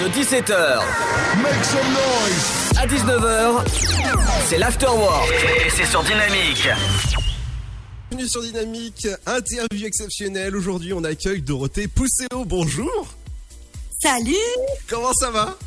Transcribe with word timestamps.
De 0.00 0.06
17h 0.08 0.80
Make 1.42 1.64
some 1.64 1.92
noise. 1.92 2.78
à 2.78 2.86
19h, 2.86 3.64
c'est 4.48 4.56
l'afterwork. 4.56 5.28
Et 5.66 5.68
c'est 5.70 5.84
sur 5.84 6.02
Dynamique. 6.02 6.68
Bienvenue 8.10 8.28
sur 8.28 8.42
Dynamique, 8.42 9.06
interview 9.26 9.86
exceptionnelle. 9.86 10.56
Aujourd'hui, 10.56 10.94
on 10.94 11.04
accueille 11.04 11.42
Dorothée 11.42 11.86
Pousséo. 11.86 12.46
Bonjour. 12.46 13.14
Salut 14.02 14.34
Comment 14.88 15.12
ça 15.12 15.30
va? 15.30 15.58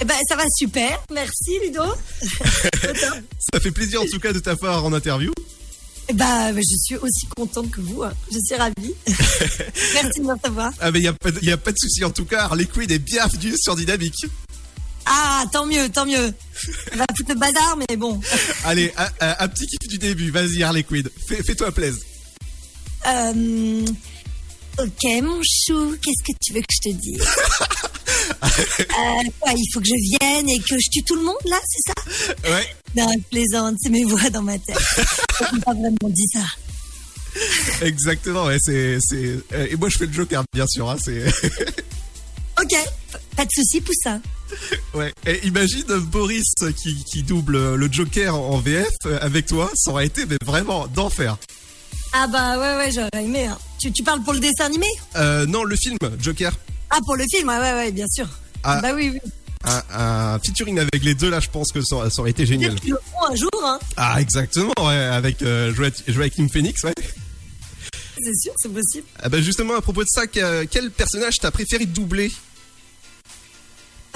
Eh 0.00 0.04
ben, 0.04 0.16
Ça 0.28 0.34
va 0.34 0.44
super, 0.56 1.00
merci 1.12 1.58
Ludo. 1.64 1.84
Ça 3.52 3.60
fait 3.60 3.70
plaisir 3.70 4.02
en 4.02 4.06
tout 4.06 4.18
cas 4.18 4.32
de 4.32 4.40
t'avoir 4.40 4.84
en 4.84 4.92
interview. 4.92 5.32
Ben, 6.14 6.54
je 6.56 6.76
suis 6.82 6.96
aussi 6.96 7.26
contente 7.36 7.70
que 7.70 7.80
vous, 7.82 8.02
hein. 8.02 8.12
je 8.32 8.38
suis 8.38 8.54
ravie. 8.54 8.94
merci 9.94 10.20
de 10.20 10.24
me 10.24 10.32
recevoir. 10.34 10.72
Ah 10.80 10.90
mais 10.90 11.00
il 11.00 11.02
n'y 11.02 11.08
a, 11.08 11.12
pas 11.12 11.30
de- 11.30 11.44
y 11.44 11.50
a 11.50 11.56
pas 11.58 11.70
de 11.70 11.76
souci 11.78 12.02
en 12.04 12.10
tout 12.10 12.24
cas. 12.24 12.44
Harley 12.44 12.64
Quinn 12.64 12.90
est 12.90 12.98
bienvenue 12.98 13.54
sur 13.58 13.76
Dynamique. 13.76 14.14
Ah, 15.04 15.44
tant 15.52 15.66
mieux, 15.66 15.88
tant 15.90 16.06
mieux. 16.06 16.32
Ça 16.90 16.96
va 16.96 17.04
foutre 17.16 17.30
le 17.32 17.38
bazar, 17.38 17.76
mais 17.76 17.96
bon. 17.96 18.20
Allez, 18.64 18.92
un, 18.96 19.08
un- 19.26 19.36
un 19.38 19.48
petit 19.48 19.66
kiff 19.66 19.88
du 19.88 19.98
début. 19.98 20.30
Vas-y 20.30 20.62
Harley 20.62 20.82
Quinn, 20.82 21.08
Fais- 21.28 21.42
fais-toi 21.42 21.72
plaisir. 21.72 22.02
Euh, 23.06 23.84
ok, 24.78 25.22
mon 25.22 25.40
chou, 25.42 25.94
qu'est-ce 26.02 26.24
que 26.32 26.36
tu 26.42 26.52
veux 26.54 26.60
que 26.60 26.66
je 26.70 26.90
te 26.90 26.96
dise? 26.96 27.22
Euh, 28.40 29.30
quoi, 29.40 29.52
Il 29.56 29.70
faut 29.72 29.80
que 29.80 29.86
je 29.86 30.18
vienne 30.18 30.48
et 30.48 30.58
que 30.58 30.74
je 30.78 30.90
tue 30.90 31.02
tout 31.04 31.16
le 31.16 31.22
monde, 31.22 31.36
là, 31.46 31.58
c'est 31.66 31.92
ça? 31.92 32.50
Ouais, 32.50 32.66
Non, 32.96 33.06
je 33.12 33.22
plaisante, 33.30 33.76
c'est 33.82 33.90
mes 33.90 34.04
voix 34.04 34.30
dans 34.30 34.42
ma 34.42 34.58
tête. 34.58 34.76
Je 35.40 35.60
pas 35.60 35.72
vraiment 35.72 35.96
dit 36.08 36.26
ça. 36.32 36.40
exactement. 37.86 38.46
Ouais, 38.46 38.58
c'est, 38.60 38.98
c'est... 39.00 39.36
euh, 39.52 39.66
Et 39.70 39.76
moi 39.76 39.88
je 39.88 39.98
fais 39.98 40.06
le 40.06 40.12
Joker 40.12 40.42
bien 40.52 40.66
sûr. 40.66 40.88
Hein, 40.90 40.96
c'est... 41.04 41.24
Ok, 42.60 42.74
pas 43.36 43.44
de 43.44 43.50
souci, 43.54 43.80
poussin. 43.80 44.20
ouais. 44.94 45.12
Et 45.26 45.46
imagine 45.46 45.84
Boris 46.10 46.42
qui, 46.76 47.04
qui 47.04 47.22
double 47.22 47.76
le 47.76 47.92
Joker 47.92 48.34
en 48.34 48.58
VF 48.58 48.88
avec 49.20 49.46
toi. 49.46 49.70
Ça 49.76 49.92
aurait 49.92 50.06
été 50.06 50.26
mais 50.26 50.36
vraiment 50.44 50.88
d'enfer. 50.88 51.36
Ah 52.12 52.26
bah 52.26 52.58
ouais, 52.58 52.76
ouais, 52.84 52.90
j'aurais 52.90 53.24
aimé. 53.24 53.46
hein. 53.46 53.56
Tu, 53.78 53.92
tu 53.92 54.02
parles 54.02 54.22
pour 54.24 54.32
le 54.32 54.40
dessin 54.40 54.64
animé? 54.64 54.86
Euh, 55.14 55.46
non, 55.46 55.62
le 55.62 55.76
film 55.76 55.96
Joker. 56.20 56.52
Ah, 56.90 56.98
pour 57.06 57.14
le 57.14 57.24
film, 57.30 57.48
ouais, 57.48 57.58
ouais, 57.58 57.72
ouais, 57.74 57.92
bien 57.92 58.06
sûr. 58.12 58.26
Ah. 58.64 58.80
Bah 58.82 58.90
oui, 58.92 59.10
oui. 59.12 59.20
Un, 59.68 60.34
un 60.34 60.38
featuring 60.38 60.78
avec 60.78 61.02
les 61.04 61.14
deux 61.14 61.28
là, 61.30 61.40
je 61.40 61.48
pense 61.48 61.70
que 61.72 61.82
ça, 61.82 62.08
ça 62.10 62.20
aurait 62.20 62.30
été 62.30 62.46
génial. 62.46 62.76
Le 62.86 62.96
un 63.30 63.34
jour, 63.34 63.50
hein. 63.64 63.78
Ah 63.96 64.20
exactement, 64.20 64.72
ouais, 64.78 64.94
avec 64.94 65.42
euh, 65.42 65.72
Phoenix, 66.50 66.82
ouais. 66.84 66.94
C'est 68.20 68.34
sûr, 68.34 68.52
c'est 68.56 68.72
possible. 68.72 69.06
Ah 69.22 69.28
bah 69.28 69.40
justement 69.40 69.74
à 69.76 69.80
propos 69.80 70.02
de 70.02 70.08
ça, 70.08 70.26
que- 70.26 70.64
quel 70.64 70.90
personnage 70.90 71.34
t'as 71.40 71.50
préféré 71.50 71.86
doubler? 71.86 72.32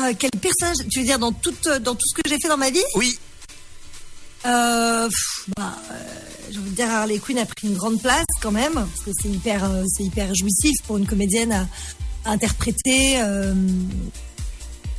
Euh, 0.01 0.13
quel 0.19 0.31
personnage? 0.31 0.77
Tu 0.91 1.01
veux 1.01 1.05
dire 1.07 1.19
dans 1.19 1.33
tout, 1.33 1.55
euh, 1.67 1.79
dans 1.79 1.95
tout 1.95 2.07
ce 2.09 2.15
que 2.15 2.23
j'ai 2.29 2.37
fait 2.41 2.49
dans 2.49 2.57
ma 2.57 2.71
vie? 2.71 2.83
Oui. 2.97 3.19
euh, 4.47 5.07
pff, 5.09 5.49
bah, 5.57 5.77
euh, 5.93 5.95
J'ai 6.51 6.59
envie 6.59 6.71
de 6.71 6.75
dire 6.75 6.91
Harley 6.91 7.19
Quinn 7.19 7.39
a 7.39 7.47
pris 7.47 7.69
une 7.69 7.77
grande 7.77 8.01
place 8.01 8.25
quand 8.41 8.51
même, 8.51 8.75
parce 8.75 9.01
que 9.05 9.11
c'est 9.23 9.29
hyper, 9.29 9.71
c'est 9.89 10.03
hyper 10.05 10.35
jouissif 10.35 10.75
pour 10.87 10.97
une 10.99 11.07
comédienne 11.07 11.53
à, 11.53 11.69
à 12.25 12.33
interpréter. 12.33 13.21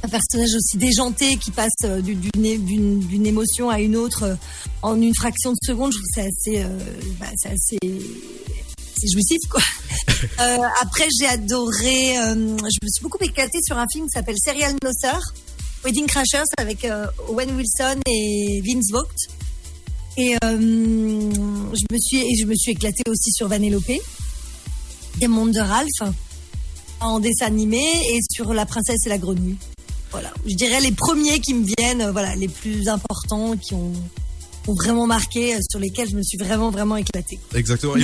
Euh, 0.04 0.08
un 0.08 0.10
personnage 0.10 0.54
aussi 0.56 0.78
déjanté 0.78 1.38
qui 1.38 1.52
passe 1.52 1.72
euh, 1.86 2.02
du- 2.02 2.16
d'une 2.16 3.26
émotion 3.26 3.70
à 3.70 3.80
une 3.80 3.96
autre 3.96 4.24
euh, 4.24 4.36
en 4.82 5.00
une 5.02 5.16
fraction 5.16 5.52
de 5.52 5.58
seconde, 5.64 5.92
je 5.94 5.98
trouve 5.98 6.08
que 6.08 6.22
c'est 6.22 6.52
assez, 6.52 6.64
euh, 6.64 6.80
bah, 7.20 7.28
c'est 7.38 7.50
assez 7.50 7.78
c'est 9.00 9.12
jouissif 9.12 9.40
quoi. 9.50 9.62
Euh, 10.40 10.58
après 10.82 11.08
j'ai 11.20 11.28
adoré, 11.28 12.18
euh, 12.18 12.34
je 12.34 12.78
me 12.82 12.88
suis 12.90 13.02
beaucoup 13.02 13.18
éclatée 13.22 13.60
sur 13.66 13.78
un 13.78 13.86
film 13.92 14.06
qui 14.06 14.12
s'appelle 14.14 14.38
Serial 14.42 14.74
No 14.82 14.90
Sir, 14.98 15.20
Wedding 15.84 16.06
Crashers 16.08 16.46
avec 16.58 16.86
euh, 16.86 17.06
Owen 17.28 17.52
Wilson 17.58 18.00
et 18.08 18.62
Vince 18.66 18.90
Vogt. 18.92 19.14
Et 20.16 20.36
euh, 20.36 20.58
je 20.60 21.86
me 21.94 21.98
suis 22.00 22.20
et 22.20 22.36
je 22.40 22.46
me 22.46 22.56
suis 22.56 22.72
éclatée 22.72 23.04
aussi 23.10 23.32
sur 23.34 23.50
Vanellope, 23.50 23.84
des 25.20 25.28
mondes 25.28 25.52
de 25.52 25.60
Ralph 25.60 26.14
en 27.02 27.20
dessin 27.20 27.48
animé 27.48 27.84
et 28.10 28.20
sur 28.32 28.54
La 28.54 28.66
princesse 28.66 29.06
et 29.06 29.10
la 29.10 29.18
grenouille. 29.18 29.58
Voilà, 30.24 30.34
je 30.50 30.56
dirais 30.56 30.80
les 30.80 30.92
premiers 30.94 31.40
qui 31.42 31.54
me 31.54 31.66
viennent, 31.78 32.02
euh, 32.02 32.12
voilà, 32.14 32.34
les 32.36 32.48
plus 32.48 32.88
importants 32.88 33.58
qui 33.58 33.74
ont, 33.74 33.92
ont 34.68 34.74
vraiment 34.76 35.06
marqué, 35.06 35.54
euh, 35.56 35.60
sur 35.70 35.80
lesquels 35.82 36.10
je 36.10 36.16
me 36.16 36.24
suis 36.24 36.38
vraiment 36.38 36.70
vraiment 36.72 36.96
éclatée. 36.96 37.40
Exactement. 37.54 37.98
Et, 37.98 38.02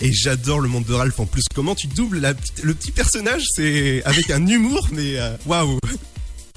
et 0.00 0.10
j'adore 0.12 0.60
le 0.60 0.68
monde 0.68 0.84
de 0.84 0.94
Ralph 0.94 1.20
en 1.20 1.26
plus. 1.26 1.42
Comment 1.54 1.74
tu 1.74 1.86
doubles 1.86 2.18
la 2.20 2.32
le 2.62 2.74
petit 2.74 2.92
personnage, 2.92 3.44
c'est 3.54 4.02
avec 4.04 4.30
un 4.30 4.46
humour, 4.46 4.88
mais 4.92 5.16
euh, 5.18 5.36
waouh. 5.46 5.78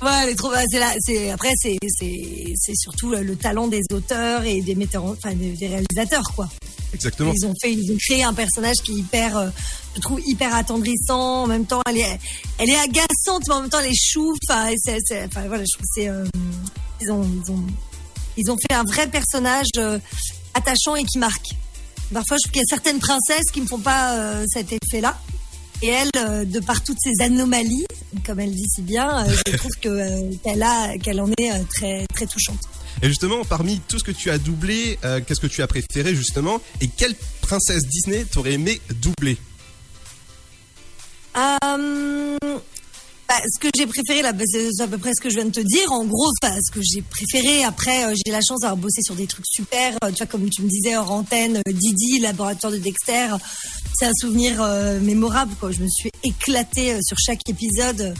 Ouais, 0.01 0.35
trop, 0.35 0.51
c'est 0.69 0.79
là, 0.79 0.93
c'est 0.99 1.29
après 1.31 1.51
c'est 1.57 1.77
c'est 1.91 2.75
surtout 2.75 3.09
le, 3.11 3.23
le 3.23 3.35
talent 3.35 3.67
des 3.67 3.81
auteurs 3.93 4.43
et 4.45 4.61
des 4.61 4.75
metteurs, 4.75 5.03
en- 5.05 5.11
enfin 5.11 5.33
des 5.33 5.67
réalisateurs 5.67 6.31
quoi. 6.35 6.47
Exactement. 6.93 7.33
Ils 7.35 7.45
ont 7.45 7.53
fait, 7.61 7.73
ils 7.73 7.91
ont 7.91 7.97
créé 7.97 8.23
un 8.23 8.33
personnage 8.33 8.77
qui 8.83 8.91
est 8.91 8.95
hyper, 8.95 9.37
euh, 9.37 9.49
je 9.95 10.01
trouve 10.01 10.21
hyper 10.25 10.53
attendrissant. 10.55 11.43
En 11.43 11.47
même 11.47 11.65
temps, 11.65 11.81
elle 11.87 11.97
est, 11.97 12.19
elle 12.57 12.69
est 12.69 12.79
agaçante, 12.79 13.43
mais 13.47 13.53
en 13.53 13.61
même 13.61 13.69
temps, 13.69 13.79
elle 13.79 13.91
est 13.91 13.99
chou. 13.99 14.33
Enfin, 14.49 14.69
voilà, 15.47 15.63
je 15.63 15.73
trouve 15.73 15.87
c'est, 15.95 16.07
euh, 16.07 16.25
ils 17.01 17.11
ont, 17.11 17.23
ils 17.23 17.51
ont, 17.51 17.63
ils 18.37 18.51
ont 18.51 18.57
fait 18.57 18.75
un 18.75 18.83
vrai 18.83 19.07
personnage 19.07 19.67
euh, 19.77 19.99
attachant 20.53 20.95
et 20.95 21.03
qui 21.03 21.17
marque. 21.17 21.49
Parfois, 22.13 22.37
je 22.37 22.43
trouve 22.43 22.51
qu'il 22.51 22.61
y 22.61 22.65
a 22.65 22.67
certaines 22.69 22.99
princesses 22.99 23.51
qui 23.51 23.61
ne 23.61 23.67
font 23.67 23.79
pas 23.79 24.17
euh, 24.17 24.45
cet 24.47 24.71
effet-là. 24.71 25.19
Et 25.81 25.87
elle, 25.87 26.09
euh, 26.15 26.45
de 26.45 26.59
par 26.59 26.83
toutes 26.83 26.99
ces 27.01 27.23
anomalies, 27.23 27.85
comme 28.25 28.39
elle 28.39 28.53
dit 28.53 28.69
si 28.73 28.81
bien, 28.81 29.25
je 29.47 29.57
trouve 29.57 29.71
que 29.81 30.33
qu'elle 30.37 30.63
a, 30.63 30.97
qu'elle 30.97 31.19
en 31.19 31.29
est 31.37 31.51
très, 31.69 32.05
très 32.13 32.25
touchante. 32.25 32.59
Et 33.01 33.07
justement, 33.07 33.43
parmi 33.43 33.79
tout 33.87 33.99
ce 33.99 34.03
que 34.03 34.11
tu 34.11 34.29
as 34.29 34.37
doublé, 34.37 34.97
euh, 35.03 35.21
qu'est-ce 35.25 35.39
que 35.39 35.47
tu 35.47 35.61
as 35.61 35.67
préféré 35.67 36.15
justement 36.15 36.61
Et 36.81 36.87
quelle 36.87 37.15
princesse 37.41 37.83
Disney 37.83 38.25
t'aurais 38.25 38.53
aimé 38.53 38.79
doubler? 39.01 39.37
Euh, 41.35 42.37
bah, 43.27 43.35
ce 43.51 43.59
que 43.59 43.69
j'ai 43.75 43.87
préféré 43.87 44.21
bah, 44.21 44.43
c'est 44.45 44.81
à 44.81 44.87
peu 44.87 44.97
près 44.97 45.11
ce 45.17 45.21
que 45.21 45.29
je 45.29 45.35
viens 45.35 45.45
de 45.45 45.51
te 45.51 45.59
dire. 45.59 45.91
En 45.91 46.05
gros, 46.05 46.29
enfin, 46.41 46.55
ce 46.61 46.71
que 46.71 46.81
j'ai 46.83 47.01
préféré. 47.01 47.63
Après, 47.63 48.05
euh, 48.05 48.13
j'ai 48.15 48.31
la 48.31 48.41
chance 48.47 48.61
d'avoir 48.61 48.77
bossé 48.77 49.01
sur 49.01 49.15
des 49.15 49.27
trucs 49.27 49.47
super. 49.47 49.95
Tu 50.09 50.15
vois, 50.15 50.27
comme 50.27 50.49
tu 50.49 50.61
me 50.61 50.69
disais 50.69 50.95
hors 50.95 51.11
antenne, 51.11 51.61
Didi, 51.67 52.19
laboratoire 52.19 52.71
de 52.71 52.77
Dexter, 52.77 53.35
c'est 53.95 54.05
un 54.05 54.13
souvenir 54.13 54.63
mémorable. 55.01 55.53
Quoi. 55.59 55.71
Je 55.71 55.81
me 55.81 55.87
suis 55.89 56.09
éclatée 56.23 56.97
sur 57.03 57.17
chaque 57.17 57.41
épisode. 57.49 58.13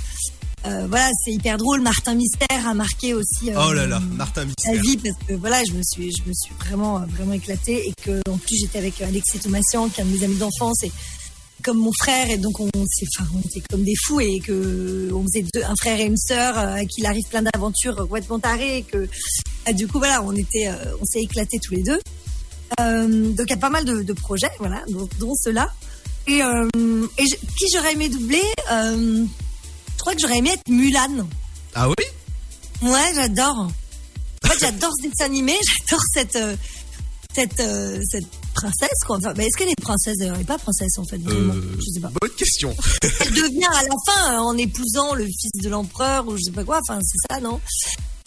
Euh, 0.65 0.87
voilà, 0.87 1.09
c'est 1.23 1.31
hyper 1.31 1.57
drôle. 1.57 1.81
Martin 1.81 2.15
Mystère 2.15 2.67
a 2.67 2.73
marqué 2.73 3.13
aussi. 3.13 3.51
euh, 3.51 3.59
Oh 3.67 3.73
là 3.73 3.85
là, 3.85 3.99
Martin 3.99 4.41
la 4.41 4.47
Mystère. 4.47 4.81
vie 4.81 4.97
parce 4.97 5.17
que 5.27 5.33
voilà 5.33 5.61
je 5.65 5.73
me 5.73 5.81
suis 5.83 6.11
je 6.15 6.21
me 6.27 6.33
suis 6.33 6.53
vraiment 6.65 6.99
euh, 6.99 7.05
vraiment 7.15 7.33
éclatée 7.33 7.89
et 7.89 7.93
que 8.01 8.21
en 8.29 8.37
plus 8.37 8.57
j'étais 8.61 8.77
avec 8.79 9.01
Alexis 9.01 9.39
Thomasian 9.39 9.89
qui 9.89 9.99
est 9.99 10.03
un 10.03 10.07
de 10.07 10.11
mes 10.17 10.23
amis 10.23 10.37
d'enfance 10.37 10.83
et 10.83 10.91
comme 11.63 11.77
mon 11.79 11.91
frère 11.93 12.29
et 12.29 12.37
donc 12.37 12.59
on 12.59 12.69
s'est 12.89 13.05
enfin 13.19 13.29
on 13.35 13.39
était 13.41 13.61
comme 13.69 13.83
des 13.83 13.93
fous 14.05 14.21
et 14.21 14.39
que 14.39 15.09
on 15.13 15.23
faisait 15.23 15.45
deux, 15.53 15.63
un 15.63 15.75
frère 15.75 15.99
et 15.99 16.05
une 16.05 16.17
sœur 16.17 16.57
euh, 16.57 16.75
à 16.75 16.85
qui 16.85 17.01
il 17.01 17.05
arrive 17.05 17.25
plein 17.29 17.41
d'aventures 17.41 17.99
euh, 17.99 18.03
complètement 18.05 18.39
tarées 18.39 18.77
et 18.77 18.83
que 18.83 19.07
ah, 19.65 19.73
du 19.73 19.87
coup 19.87 19.97
voilà 19.99 20.23
on 20.23 20.33
était 20.33 20.67
euh, 20.67 20.95
on 21.01 21.05
s'est 21.05 21.21
éclatés 21.21 21.59
tous 21.59 21.73
les 21.73 21.83
deux 21.83 21.99
Euh, 22.79 23.07
donc 23.33 23.45
il 23.47 23.51
y 23.51 23.53
a 23.53 23.57
pas 23.57 23.69
mal 23.69 23.85
de, 23.85 24.01
de 24.01 24.13
projets 24.13 24.49
voilà 24.59 24.81
dont, 24.89 25.07
dont 25.19 25.35
ceux-là 25.35 25.71
et, 26.25 26.41
euh, 26.41 26.67
et 27.19 27.25
je- 27.27 27.35
qui 27.57 27.65
j'aurais 27.73 27.93
aimé 27.93 28.07
doubler 28.09 28.41
crois 30.03 30.15
que 30.15 30.19
j'aurais 30.21 30.39
aimé 30.39 30.51
être 30.51 30.67
Mulan 30.67 31.25
Ah 31.75 31.87
oui? 31.87 31.95
Ouais, 32.81 33.11
j'adore. 33.15 33.71
En 34.43 34.47
fait, 34.49 34.59
j'adore 34.59 34.91
ce 35.01 35.07
dessin 35.07 35.25
animé, 35.25 35.55
j'adore 35.87 36.03
cette, 36.13 36.35
euh, 36.35 36.55
cette, 37.33 37.59
euh, 37.61 37.97
cette 38.11 38.27
princesse, 38.53 38.99
quoi. 39.07 39.15
Enfin, 39.17 39.33
mais 39.37 39.45
est-ce 39.45 39.57
qu'elle 39.57 39.69
est 39.69 39.81
princesse 39.81 40.17
d'ailleurs? 40.17 40.35
Elle 40.35 40.41
n'est 40.41 40.45
pas 40.45 40.57
princesse 40.57 40.97
en 40.97 41.05
fait, 41.05 41.17
vraiment. 41.19 41.53
Euh, 41.53 41.77
Je 41.79 41.93
sais 41.93 41.99
pas. 42.01 42.11
Bonne 42.21 42.31
question. 42.31 42.75
Elle 43.21 43.31
devient 43.33 43.69
à 43.71 43.83
la 43.83 43.95
fin 44.05 44.39
en 44.41 44.57
épousant 44.57 45.15
le 45.15 45.23
fils 45.25 45.51
de 45.63 45.69
l'empereur 45.69 46.27
ou 46.27 46.35
je 46.35 46.43
sais 46.43 46.51
pas 46.51 46.65
quoi. 46.65 46.81
Enfin, 46.85 46.99
c'est 47.01 47.33
ça, 47.33 47.39
non? 47.39 47.61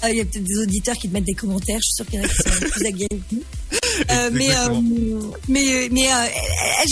Euh, 0.04 0.10
Il 0.10 0.16
y 0.16 0.20
a 0.20 0.24
peut-être 0.24 0.44
des 0.44 0.58
auditeurs 0.58 0.96
qui 0.96 1.08
te 1.08 1.12
mettent 1.12 1.24
des 1.24 1.34
commentaires. 1.34 1.78
Je 1.82 1.86
suis 1.88 1.94
sûre 1.96 2.06
qu'il 2.06 2.18
y 2.18 2.22
en 2.22 2.24
a 2.24 2.28
qui 2.28 2.36
sont 2.36 2.70
plus 2.70 2.86
aguerris 2.86 3.22
que 3.30 3.34
nous. 3.34 3.42
Euh, 4.10 4.30
mais, 4.30 4.54
euh, 4.54 4.80
mais, 5.48 5.88
mais 5.90 6.08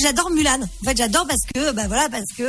j'adore 0.03 0.31
Mulan. 0.31 0.63
En 0.63 0.85
fait, 0.85 0.97
j'adore 0.97 1.27
parce 1.27 1.43
que, 1.55 1.71
bah 1.73 1.87
voilà, 1.87 2.09
parce 2.09 2.33
que 2.37 2.43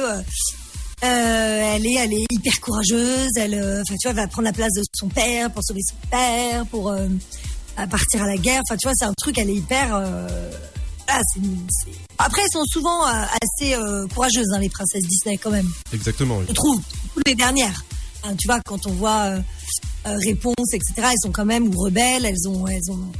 euh, 1.03 1.75
elle 1.75 1.85
est, 1.85 1.93
elle 1.95 2.13
est 2.13 2.25
hyper 2.31 2.59
courageuse. 2.61 3.31
Elle, 3.37 3.53
euh, 3.55 3.81
enfin, 3.81 3.95
tu 3.99 4.07
vois, 4.07 4.13
va 4.13 4.27
prendre 4.27 4.47
la 4.47 4.53
place 4.53 4.73
de 4.73 4.83
son 4.93 5.07
père 5.07 5.51
pour 5.51 5.63
sauver 5.63 5.81
son 5.87 5.95
père, 6.09 6.65
pour 6.67 6.89
euh, 6.89 7.07
partir 7.89 8.23
à 8.23 8.27
la 8.27 8.37
guerre. 8.37 8.61
Enfin, 8.67 8.77
tu 8.77 8.87
vois, 8.87 8.93
c'est 8.95 9.05
un 9.05 9.13
truc. 9.17 9.37
Elle 9.37 9.49
est 9.49 9.55
hyper. 9.55 9.95
euh, 9.95 10.51
ah, 11.07 11.21
Après, 12.17 12.41
elles 12.43 12.51
sont 12.51 12.63
souvent 12.65 13.03
assez 13.05 13.75
courageuses, 14.13 14.47
hein, 14.53 14.59
les 14.59 14.69
princesses 14.69 15.03
Disney, 15.03 15.37
quand 15.37 15.51
même. 15.51 15.69
Exactement. 15.93 16.37
oui. 16.37 16.45
Je 16.49 16.53
trouve, 16.53 16.81
toutes 17.13 17.27
les 17.27 17.35
dernières. 17.35 17.83
Hein, 18.23 18.35
tu 18.39 18.47
vois, 18.47 18.59
quand 18.65 18.87
on 18.87 18.91
voit 18.91 19.33
Réponse, 20.05 20.73
etc., 20.73 20.93
elles 21.11 21.17
sont 21.21 21.31
quand 21.31 21.45
même 21.45 21.67
ou 21.67 21.79
rebelles. 21.79 22.25
Elles 22.25 22.47
ont, 22.47 22.67
elles 22.67 22.91
ont, 22.91 23.11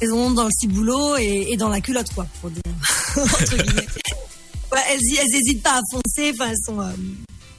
elles 0.00 0.12
ont 0.12 0.30
dans 0.30 0.44
le 0.44 0.50
ciboulot 0.60 1.16
et, 1.16 1.48
et 1.50 1.56
dans 1.56 1.68
la 1.68 1.80
culotte, 1.80 2.12
quoi, 2.14 2.26
pour 2.40 2.50
dire. 2.50 2.62
entre 3.16 3.56
guillemets. 3.56 3.86
Ouais, 4.72 4.80
elles, 4.90 5.00
y- 5.02 5.16
elles 5.16 5.34
hésitent 5.34 5.62
pas 5.62 5.74
à 5.78 5.80
foncer. 5.90 6.32
Enfin, 6.34 6.50
elles 6.50 6.56
sont. 6.64 6.80
euh, 6.80 6.90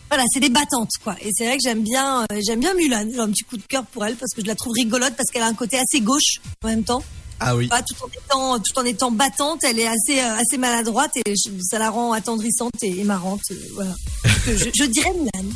voilà, 0.10 0.24
c'est 0.32 0.40
des 0.40 0.50
battantes 0.50 0.92
quoi. 1.04 1.16
Et 1.22 1.30
c'est 1.34 1.46
vrai 1.46 1.58
que 1.58 1.64
j'aime 1.64 1.82
bien, 1.84 2.22
euh, 2.32 2.40
j'aime 2.46 2.60
bien 2.60 2.74
Mulan. 2.76 3.08
J'ai 3.12 3.20
un 3.20 3.30
petit 3.32 3.44
coup 3.44 3.58
de 3.58 3.64
cœur 3.68 3.86
pour 3.86 4.06
elle 4.06 4.16
parce 4.16 4.32
que 4.36 4.42
je 4.42 4.48
la 4.48 4.56
trouve 4.56 4.74
rigolote 4.74 5.16
parce 5.16 5.30
qu'elle 5.32 5.42
a 5.44 5.48
un 5.48 5.54
côté 5.56 5.78
assez 5.78 6.02
gauche 6.02 6.40
en 6.64 6.68
même 6.68 6.84
temps. 6.84 7.04
Ah 7.40 7.56
oui. 7.56 7.68
Tout 7.68 8.06
en 8.06 8.08
étant, 8.08 8.60
tout 8.60 8.80
en 8.80 8.86
étant 8.86 9.12
battante, 9.12 9.64
elle 9.64 9.80
est 9.80 9.88
assez, 9.88 10.20
euh, 10.20 10.36
assez 10.38 10.58
maladroite 10.58 11.12
et 11.18 11.34
je- 11.36 11.50
ça 11.62 11.80
la 11.80 11.90
rend 11.90 12.14
attendrissante 12.14 12.72
et, 12.84 13.00
et 13.00 13.04
marrante. 13.04 13.42
voilà. 13.74 13.94
Je, 14.46 14.70
je 14.74 14.84
dirais 14.86 15.12
Mulan. 15.14 15.50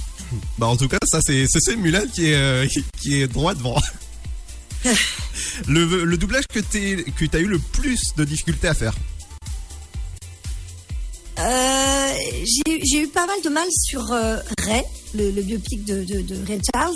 Bah 0.57 0.67
en 0.67 0.75
tout 0.77 0.87
cas, 0.87 0.97
ça 1.05 1.19
c'est 1.21 1.45
c'est 1.47 1.75
Mulan 1.75 2.03
qui 2.13 2.27
est 2.27 2.67
qui- 3.01 3.21
est 3.21 3.27
droit 3.27 3.53
devant. 3.53 3.79
le 5.67 6.03
le 6.05 6.17
doublage 6.17 6.47
que 6.47 6.59
que 6.59 7.25
t'as 7.25 7.39
eu 7.39 7.47
le 7.47 7.59
plus 7.59 7.99
de 8.15 8.23
difficultés 8.23 8.67
à 8.67 8.73
faire? 8.73 8.93
Euh, 11.39 12.13
j'ai 12.83 13.01
eu 13.03 13.07
pas 13.07 13.25
mal 13.27 13.39
de 13.43 13.49
mal 13.49 13.67
sur 13.71 14.11
euh, 14.11 14.37
Ray, 14.65 14.83
le, 15.13 15.29
le 15.31 15.41
biopic 15.43 15.85
de, 15.85 16.03
de, 16.03 16.21
de 16.21 16.35
Ray 16.47 16.59
Charles, 16.73 16.95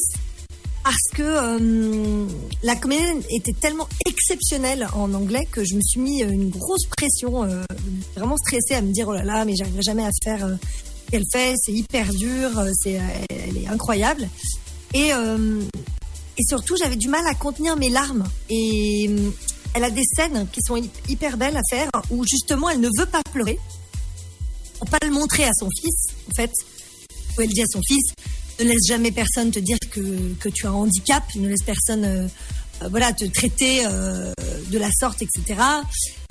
parce 0.84 1.08
que 1.14 1.22
euh, 1.22 2.26
la 2.64 2.76
comédienne 2.76 3.22
était 3.30 3.54
tellement 3.54 3.88
exceptionnelle 4.08 4.88
en 4.96 5.14
anglais 5.14 5.48
que 5.52 5.64
je 5.64 5.76
me 5.76 5.82
suis 5.82 6.00
mis 6.00 6.22
une 6.22 6.50
grosse 6.50 6.86
pression, 6.98 7.44
euh, 7.44 7.64
vraiment 8.16 8.38
stressée 8.38 8.74
à 8.74 8.82
me 8.82 8.92
dire 8.92 9.08
oh 9.10 9.14
là 9.14 9.24
là, 9.24 9.46
mais 9.46 9.56
j'arriverai 9.56 9.84
jamais 9.84 10.06
à 10.06 10.10
faire 10.24 10.44
euh, 10.46 10.56
ce 11.06 11.12
qu'elle 11.12 11.26
fait, 11.32 11.54
c'est 11.64 11.74
hyper 11.74 12.12
dur, 12.12 12.58
euh, 12.58 12.72
c'est 12.82 13.00
elle, 13.30 13.58
est 13.58 13.68
incroyable. 13.68 14.28
Et 14.96 15.14
euh, 15.14 15.62
et 16.38 16.44
surtout, 16.48 16.76
j'avais 16.78 16.96
du 16.96 17.10
mal 17.10 17.28
à 17.28 17.36
contenir 17.36 17.76
mes 17.78 17.90
larmes. 17.90 18.24
Et 18.50 19.06
euh, 19.08 19.30
elle 19.76 19.84
a 19.84 19.92
des 19.92 20.04
scènes 20.16 20.48
qui 20.52 20.62
sont 20.64 20.78
hy- 20.78 20.90
hyper 21.10 21.38
belles 21.38 21.58
à 21.58 21.62
faire 21.70 21.90
où 22.10 22.24
justement 22.26 22.70
elle 22.70 22.80
ne 22.80 22.90
veut 22.98 23.06
pas 23.06 23.22
pleurer 23.32 23.60
pas 24.86 25.00
le 25.04 25.12
montrer 25.12 25.46
à 25.46 25.52
son 25.58 25.68
fils, 25.80 26.08
en 26.30 26.36
fait, 26.36 26.52
elle 27.40 27.50
dit 27.50 27.62
à 27.62 27.68
son 27.72 27.82
fils, 27.88 28.14
ne 28.60 28.66
laisse 28.66 28.88
jamais 28.88 29.12
personne 29.12 29.52
te 29.52 29.60
dire 29.60 29.78
que, 29.90 30.34
que 30.40 30.50
tu 30.50 30.66
as 30.66 30.70
un 30.70 30.74
handicap, 30.74 31.24
ne 31.36 31.48
laisse 31.48 31.64
personne 31.64 32.06
euh, 32.06 32.28
voilà, 32.90 33.14
te 33.14 33.26
traiter 33.26 33.86
euh, 33.86 34.34
de 34.70 34.78
la 34.78 34.90
sorte, 34.92 35.22
etc. 35.22 35.62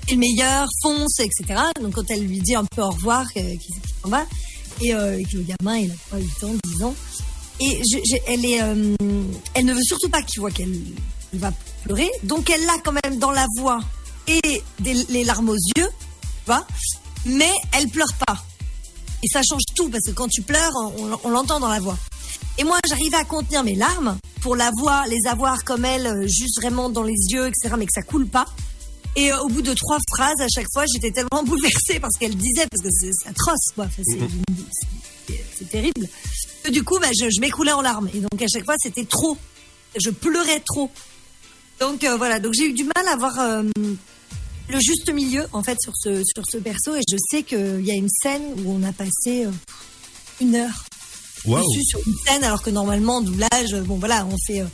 T'es 0.05 0.13
le 0.13 0.19
meilleur, 0.19 0.67
fonce, 0.81 1.19
etc. 1.19 1.61
Donc 1.81 1.95
quand 1.95 2.09
elle 2.09 2.25
lui 2.25 2.39
dit 2.39 2.55
un 2.55 2.65
peu 2.65 2.81
au 2.81 2.89
revoir, 2.89 3.25
euh, 3.37 3.41
qu'il 3.41 3.75
s'en 4.03 4.09
va, 4.09 4.25
et, 4.81 4.89
et 4.89 5.25
que 5.25 5.37
le 5.37 5.43
gamin, 5.43 5.77
il 5.77 5.91
a 5.91 5.95
quoi, 6.09 6.19
8 6.19 6.43
ans, 6.43 6.55
10 6.77 6.83
ans, 6.83 6.95
et 7.59 7.81
elle, 8.27 8.45
est, 8.45 8.59
elle 9.53 9.65
ne 9.65 9.73
veut 9.73 9.83
surtout 9.83 10.09
pas 10.09 10.23
qu'il 10.23 10.39
voit 10.39 10.49
qu'elle 10.49 10.75
elle 11.33 11.39
va 11.39 11.53
pleurer, 11.83 12.09
donc 12.23 12.49
elle 12.49 12.65
l'a 12.65 12.77
quand 12.83 12.93
même 13.03 13.19
dans 13.19 13.31
la 13.31 13.45
voix 13.57 13.79
et 14.27 14.61
les 14.83 15.23
larmes 15.23 15.49
aux 15.49 15.55
yeux, 15.77 15.87
tu 15.87 16.45
vois, 16.47 16.65
mais 17.25 17.51
elle 17.73 17.87
pleure 17.89 18.13
pas. 18.25 18.35
Et 19.23 19.27
ça 19.27 19.41
change 19.47 19.61
tout 19.75 19.89
parce 19.89 20.05
que 20.05 20.11
quand 20.11 20.27
tu 20.27 20.41
pleures, 20.41 20.71
on, 20.97 21.17
on 21.23 21.29
l'entend 21.29 21.59
dans 21.59 21.67
la 21.69 21.79
voix. 21.79 21.97
Et 22.57 22.63
moi, 22.63 22.79
j'arrivais 22.87 23.17
à 23.17 23.23
contenir 23.23 23.63
mes 23.63 23.75
larmes 23.75 24.17
pour 24.41 24.55
la 24.55 24.71
voix, 24.79 25.05
les 25.07 25.27
avoir 25.27 25.63
comme 25.63 25.85
elle, 25.85 26.07
euh, 26.07 26.27
juste 26.27 26.59
vraiment 26.59 26.89
dans 26.89 27.03
les 27.03 27.15
yeux, 27.29 27.47
etc., 27.47 27.75
mais 27.77 27.85
que 27.85 27.93
ça 27.93 28.01
coule 28.01 28.27
pas. 28.27 28.45
Et 29.15 29.31
euh, 29.31 29.39
au 29.41 29.47
bout 29.49 29.61
de 29.61 29.73
trois 29.73 29.99
phrases, 30.15 30.39
à 30.41 30.47
chaque 30.53 30.67
fois, 30.73 30.85
j'étais 30.91 31.11
tellement 31.11 31.43
bouleversée 31.45 31.99
parce 31.99 32.13
qu'elle 32.19 32.35
disait, 32.35 32.65
parce 32.69 32.83
que 32.83 32.89
c'est 32.91 33.27
atroce, 33.29 33.71
quoi. 33.75 33.85
Enfin, 33.85 34.01
c'est- 34.05 35.69
terrible. 35.69 36.07
Que 36.63 36.71
du 36.71 36.83
coup, 36.83 36.97
bah, 36.99 37.07
je, 37.17 37.29
je 37.29 37.39
m'écroulais 37.39 37.71
en 37.71 37.81
larmes. 37.81 38.09
Et 38.15 38.19
donc, 38.19 38.41
à 38.41 38.47
chaque 38.51 38.65
fois, 38.65 38.75
c'était 38.79 39.05
trop. 39.05 39.37
Je 39.95 40.09
pleurais 40.09 40.59
trop. 40.59 40.89
Donc, 41.79 42.03
euh, 42.03 42.17
voilà. 42.17 42.39
Donc, 42.39 42.53
j'ai 42.55 42.65
eu 42.65 42.73
du 42.73 42.83
mal 42.83 43.07
à 43.07 43.11
avoir 43.13 43.39
euh, 43.39 43.63
le 44.71 44.79
juste 44.79 45.11
milieu, 45.13 45.45
en 45.53 45.63
fait, 45.63 45.77
sur 45.81 45.93
ce, 45.95 46.23
sur 46.23 46.43
ce 46.49 46.57
perso. 46.57 46.95
Et 46.95 47.01
je 47.09 47.17
sais 47.29 47.43
qu'il 47.43 47.85
y 47.85 47.91
a 47.91 47.95
une 47.95 48.09
scène 48.09 48.41
où 48.63 48.71
on 48.71 48.83
a 48.83 48.91
passé 48.93 49.45
euh, 49.45 49.51
une 50.39 50.55
heure 50.55 50.85
dessus 51.45 51.83
sur 51.85 51.99
une 52.05 52.15
scène, 52.25 52.43
alors 52.43 52.61
que 52.61 52.69
normalement, 52.69 53.17
en 53.17 53.21
doublage, 53.21 53.75
bon 53.85 53.95
voilà, 53.97 54.25
on 54.25 54.37
fait, 54.45 54.61
euh, 54.61 54.65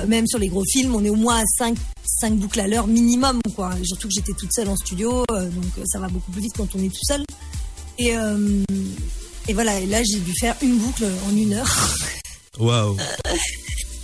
euh, 0.00 0.06
même 0.06 0.26
sur 0.26 0.38
les 0.38 0.48
gros 0.48 0.64
films, 0.64 0.94
on 0.94 1.04
est 1.04 1.10
au 1.10 1.16
moins 1.16 1.40
à 1.40 1.44
5, 1.58 1.76
5 2.20 2.34
boucles 2.36 2.60
à 2.60 2.68
l'heure 2.68 2.86
minimum, 2.86 3.40
quoi. 3.54 3.72
Surtout 3.84 4.08
que 4.08 4.14
j'étais 4.14 4.32
toute 4.32 4.52
seule 4.52 4.68
en 4.68 4.76
studio, 4.76 5.24
euh, 5.30 5.48
donc 5.48 5.86
ça 5.86 5.98
va 5.98 6.08
beaucoup 6.08 6.30
plus 6.30 6.42
vite 6.42 6.54
quand 6.56 6.68
on 6.74 6.78
est 6.82 6.88
tout 6.88 7.04
seul. 7.04 7.24
Et, 7.98 8.16
euh, 8.16 8.62
et 9.48 9.54
voilà, 9.54 9.80
et 9.80 9.86
là, 9.86 10.02
j'ai 10.02 10.18
dû 10.18 10.32
faire 10.38 10.54
une 10.62 10.76
boucle 10.78 11.06
en 11.28 11.36
une 11.36 11.54
heure. 11.54 11.96
Waouh. 12.58 12.96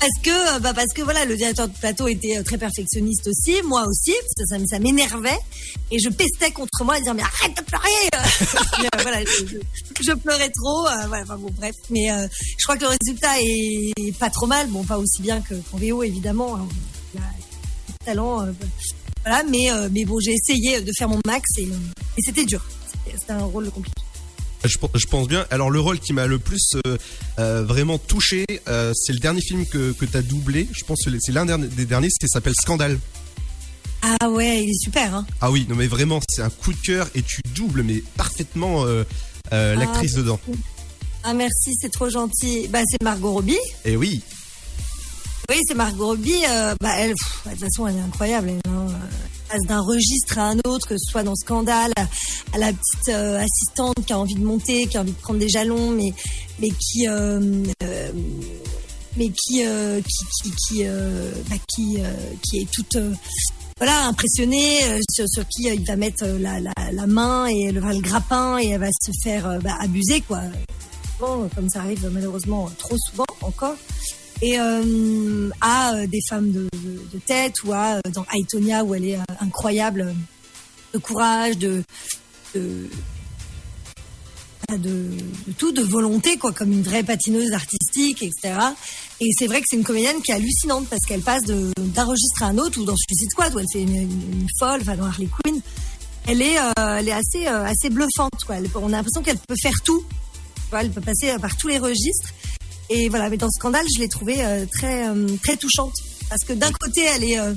Parce 0.03 0.19
que, 0.21 0.57
euh, 0.57 0.59
bah 0.59 0.75
parce 0.75 0.93
que 0.93 1.03
voilà, 1.03 1.25
le 1.25 1.37
directeur 1.37 1.69
de 1.69 1.75
plateau 1.79 2.09
était 2.09 2.37
euh, 2.37 2.43
très 2.43 2.59
perfectionniste 2.59 3.29
aussi, 3.29 3.63
moi 3.63 3.85
aussi, 3.87 4.11
parce 4.37 4.51
que 4.51 4.67
ça, 4.67 4.79
m'énervait. 4.81 5.39
Et 5.93 5.99
je 6.01 6.09
pestais 6.09 6.51
contre 6.51 6.83
moi 6.85 6.97
à 6.97 7.01
dire, 7.01 7.15
mais 7.15 7.23
arrête 7.23 7.57
de 7.57 7.63
pleurer 7.63 7.89
euh, 8.17 8.89
Voilà, 9.03 9.21
je, 10.01 10.13
pleurais 10.15 10.51
trop. 10.51 10.89
voilà, 11.07 11.25
bon, 11.37 11.51
bref. 11.57 11.77
Mais 11.91 12.09
je 12.59 12.65
crois 12.65 12.77
que 12.77 12.83
le 12.83 12.89
résultat 12.89 13.41
est 13.41 14.19
pas 14.19 14.29
trop 14.29 14.47
mal. 14.49 14.67
Bon, 14.71 14.83
pas 14.83 14.99
aussi 14.99 15.23
bien 15.23 15.41
que- 15.41 15.55
qu'en 15.71 15.77
VO, 15.79 16.03
évidemment. 16.03 16.57
hein. 16.57 16.67
Il 17.15 17.21
y 17.21 17.23
a 17.23 17.27
du 17.29 17.95
talent. 18.05 18.45
voilà, 19.25 19.45
mais, 19.45 19.69
mais 19.93 20.05
bon, 20.05 20.19
j'ai 20.19 20.33
essayé 20.33 20.81
de 20.81 20.91
faire 20.99 21.09
mon 21.09 21.21
max 21.25 21.49
et, 21.59 21.63
et 21.63 22.23
c'était 22.25 22.45
dur. 22.45 22.65
C'était 23.17 23.35
un 23.35 23.45
rôle 23.45 23.71
compliqué. 23.71 24.02
Je, 24.65 24.79
pen- 24.79 24.91
je 24.95 25.07
pense 25.07 25.27
bien. 25.29 25.45
Alors 25.51 25.71
le 25.71 25.81
rôle 25.81 25.99
qui 25.99 26.13
m'a 26.13 26.27
le 26.27 26.39
plus 26.39 26.75
euh, 26.87 26.97
euh, 27.39 27.65
vraiment 27.65 27.99
touché, 27.99 28.45
euh, 28.69 28.93
c'est 28.95 29.13
le 29.13 29.19
dernier 29.19 29.41
film 29.41 29.67
que, 29.67 29.93
que 29.93 30.05
t'as 30.05 30.23
doublé. 30.23 30.69
Je 30.73 30.85
pense 30.85 31.05
que 31.05 31.11
c'est 31.21 31.33
l'un 31.33 31.47
des 31.59 31.85
derniers, 31.87 32.09
qui 32.09 32.29
s'appelle 32.29 32.55
Scandale. 32.61 32.99
Ah 34.21 34.29
ouais, 34.31 34.65
il 34.65 34.71
est 34.71 34.79
super. 34.85 35.15
Hein. 35.15 35.27
Ah 35.41 35.51
oui, 35.51 35.67
non 35.69 35.77
mais 35.77 35.87
vraiment, 35.87 36.21
c'est 36.29 36.43
un 36.43 36.51
coup 36.51 36.73
de 36.73 36.79
cœur 36.81 37.09
et 37.15 37.23
tu 37.23 37.41
doubles 37.55 37.83
mais 37.83 38.03
parfaitement 38.17 38.85
l'actrice 39.51 40.13
Ah, 40.15 40.19
dedans. 40.19 40.41
Ah 41.25 41.35
merci, 41.35 41.73
c'est 41.81 41.91
trop 41.93 42.11
gentil. 42.11 42.67
Bah 42.69 42.81
c'est 42.89 43.03
Margot 43.03 43.33
Robbie. 43.33 43.59
Et 43.85 43.97
oui, 43.97 44.23
Oui, 45.49 45.57
c'est 45.69 45.75
Margot 45.75 46.07
Robbie. 46.07 46.43
bah, 46.81 46.95
elle, 46.99 47.13
pff, 47.15 47.43
de 47.47 47.51
toute 47.51 47.61
façon, 47.61 47.87
elle 47.87 47.97
est 47.97 48.01
incroyable. 48.01 48.49
Elle, 48.49 48.71
hein, 48.73 48.87
d'un 49.67 49.81
registre 49.81 50.39
à 50.39 50.51
un 50.51 50.59
autre, 50.67 50.87
que 50.89 50.97
ce 50.99 51.11
soit 51.11 51.23
dans 51.23 51.35
Scandale, 51.35 51.93
à, 52.53 52.59
la 52.59 52.73
petite 52.73 53.09
euh, 53.09 53.41
assistante 53.41 54.05
qui 54.07 54.13
a 54.13 54.19
envie 54.19 54.35
de 54.35 54.45
monter, 54.45 54.87
qui 54.87 54.97
a 54.97 55.01
envie 55.01 55.13
de 55.13 55.19
prendre 55.19 55.39
des 55.39 55.49
jalons, 55.49 55.91
mais, 55.91 56.13
mais 56.61 56.71
qui, 56.71 57.07
euh, 57.09 57.65
euh, 57.83 58.13
mais 59.17 59.29
qui, 59.29 59.63
qui, 59.63 60.51
qui, 60.67 60.85
bah, 60.85 61.57
qui, 61.75 61.99
qui 62.43 62.59
est 62.59 62.71
toute, 62.73 62.97
voilà, 63.77 64.07
impressionnée 64.07 64.79
sur, 65.11 65.47
qui 65.49 65.65
il 65.65 65.85
va 65.87 65.97
mettre 65.97 66.27
la, 66.27 66.61
la, 66.61 67.07
main 67.07 67.47
et 67.47 67.73
le, 67.73 67.81
le 67.81 68.01
grappin 68.01 68.59
et 68.59 68.71
elle 68.71 68.81
va 68.81 68.89
se 68.89 69.11
faire 69.23 69.59
bah, 69.63 69.77
abuser, 69.81 70.21
quoi. 70.23 70.41
Comme 71.19 71.69
ça 71.69 71.83
arrive 71.83 72.11
malheureusement 72.13 72.69
trop 72.79 72.97
souvent 72.99 73.27
encore 73.43 73.77
et 74.43 74.59
euh, 74.59 75.49
à 75.61 75.95
euh, 75.95 76.07
des 76.07 76.21
femmes 76.29 76.51
de, 76.51 76.69
tête 77.27 77.55
ou 77.65 77.73
à 77.73 77.95
euh, 77.95 78.01
dans 78.13 78.27
Aitonia 78.35 78.85
où 78.85 78.95
elle 78.95 79.05
est 79.05 79.19
incroyable 79.41 80.15
de 80.93 80.99
courage 80.99 81.57
de 81.57 81.83
de, 82.55 82.89
tout 85.59 85.73
de 85.73 85.83
volonté 85.83 86.39
quoi 86.39 86.53
comme 86.53 86.73
une 86.73 86.83
vraie 86.83 87.03
patineuse 87.03 87.53
artistique 87.53 88.23
etc 88.23 88.55
et 89.21 89.29
c'est 89.39 89.47
vrai 89.47 89.61
que 89.61 89.67
c'est 89.69 89.77
une 89.77 89.85
comédienne 89.85 90.21
qui 90.23 90.33
est 90.33 90.35
hallucinante 90.35 90.89
parce 90.89 91.05
qu'elle 91.07 91.21
passe 91.21 91.43
d'un 91.45 92.05
registre 92.05 92.43
à 92.43 92.47
un 92.47 92.59
autre 92.59 92.81
ou 92.81 92.85
dans 92.85 92.97
Suicide 92.97 93.31
Squad 93.31 93.55
où 93.55 93.61
elle 93.61 93.67
fait 93.73 93.83
une, 93.83 94.47
folle 94.59 94.81
enfin 94.81 94.97
dans 94.97 95.05
Harley 95.05 95.29
Quinn. 95.29 95.61
Elle 96.27 96.43
est 96.43 96.57
elle 96.77 97.09
est 97.09 97.13
assez 97.13 97.47
assez 97.47 97.91
bluffante 97.91 98.45
quoi. 98.47 98.57
On 98.77 98.89
a 98.89 98.97
l'impression 98.97 99.23
qu'elle 99.23 99.39
peut 99.39 99.55
faire 99.61 99.81
tout. 99.85 100.03
Elle 100.73 100.91
peut 100.91 101.03
passer 101.03 101.37
par 101.39 101.57
tous 101.57 101.69
les 101.69 101.79
registres 101.79 102.33
et 102.93 103.09
voilà, 103.09 103.31
mais 103.31 103.39
dans 103.39 103.49
Scandale, 103.49 103.87
je 103.95 104.01
l'ai 104.01 104.09
trouvée 104.09 104.45
euh, 104.45 104.67
très 104.71 105.09
euh, 105.09 105.27
très 105.43 105.57
touchante 105.57 105.95
parce 106.29 106.45
que 106.45 106.53
d'un 106.53 106.71
côté, 106.73 107.03
elle 107.03 107.25
est, 107.25 107.39
euh, 107.39 107.55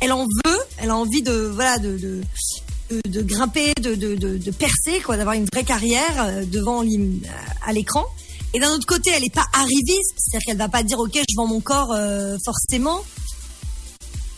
elle 0.00 0.12
en 0.12 0.24
veut, 0.24 0.58
elle 0.78 0.90
a 0.90 0.96
envie 0.96 1.22
de 1.22 1.32
voilà 1.32 1.78
de 1.78 1.96
de, 1.96 2.20
de, 2.90 3.00
de 3.08 3.22
grimper, 3.22 3.72
de, 3.80 3.94
de, 3.94 4.50
percer, 4.50 5.00
quoi, 5.04 5.16
d'avoir 5.16 5.34
une 5.34 5.46
vraie 5.50 5.64
carrière 5.64 6.44
devant 6.46 6.84
à 7.64 7.72
l'écran. 7.72 8.04
Et 8.52 8.58
d'un 8.58 8.72
autre 8.72 8.86
côté, 8.86 9.10
elle 9.14 9.24
est 9.24 9.34
pas 9.34 9.46
arriviste, 9.52 10.14
c'est-à-dire 10.16 10.46
qu'elle 10.46 10.56
va 10.58 10.68
pas 10.68 10.82
dire 10.82 10.98
ok, 10.98 11.14
je 11.14 11.36
vends 11.36 11.46
mon 11.46 11.60
corps 11.60 11.96
forcément. 12.44 13.00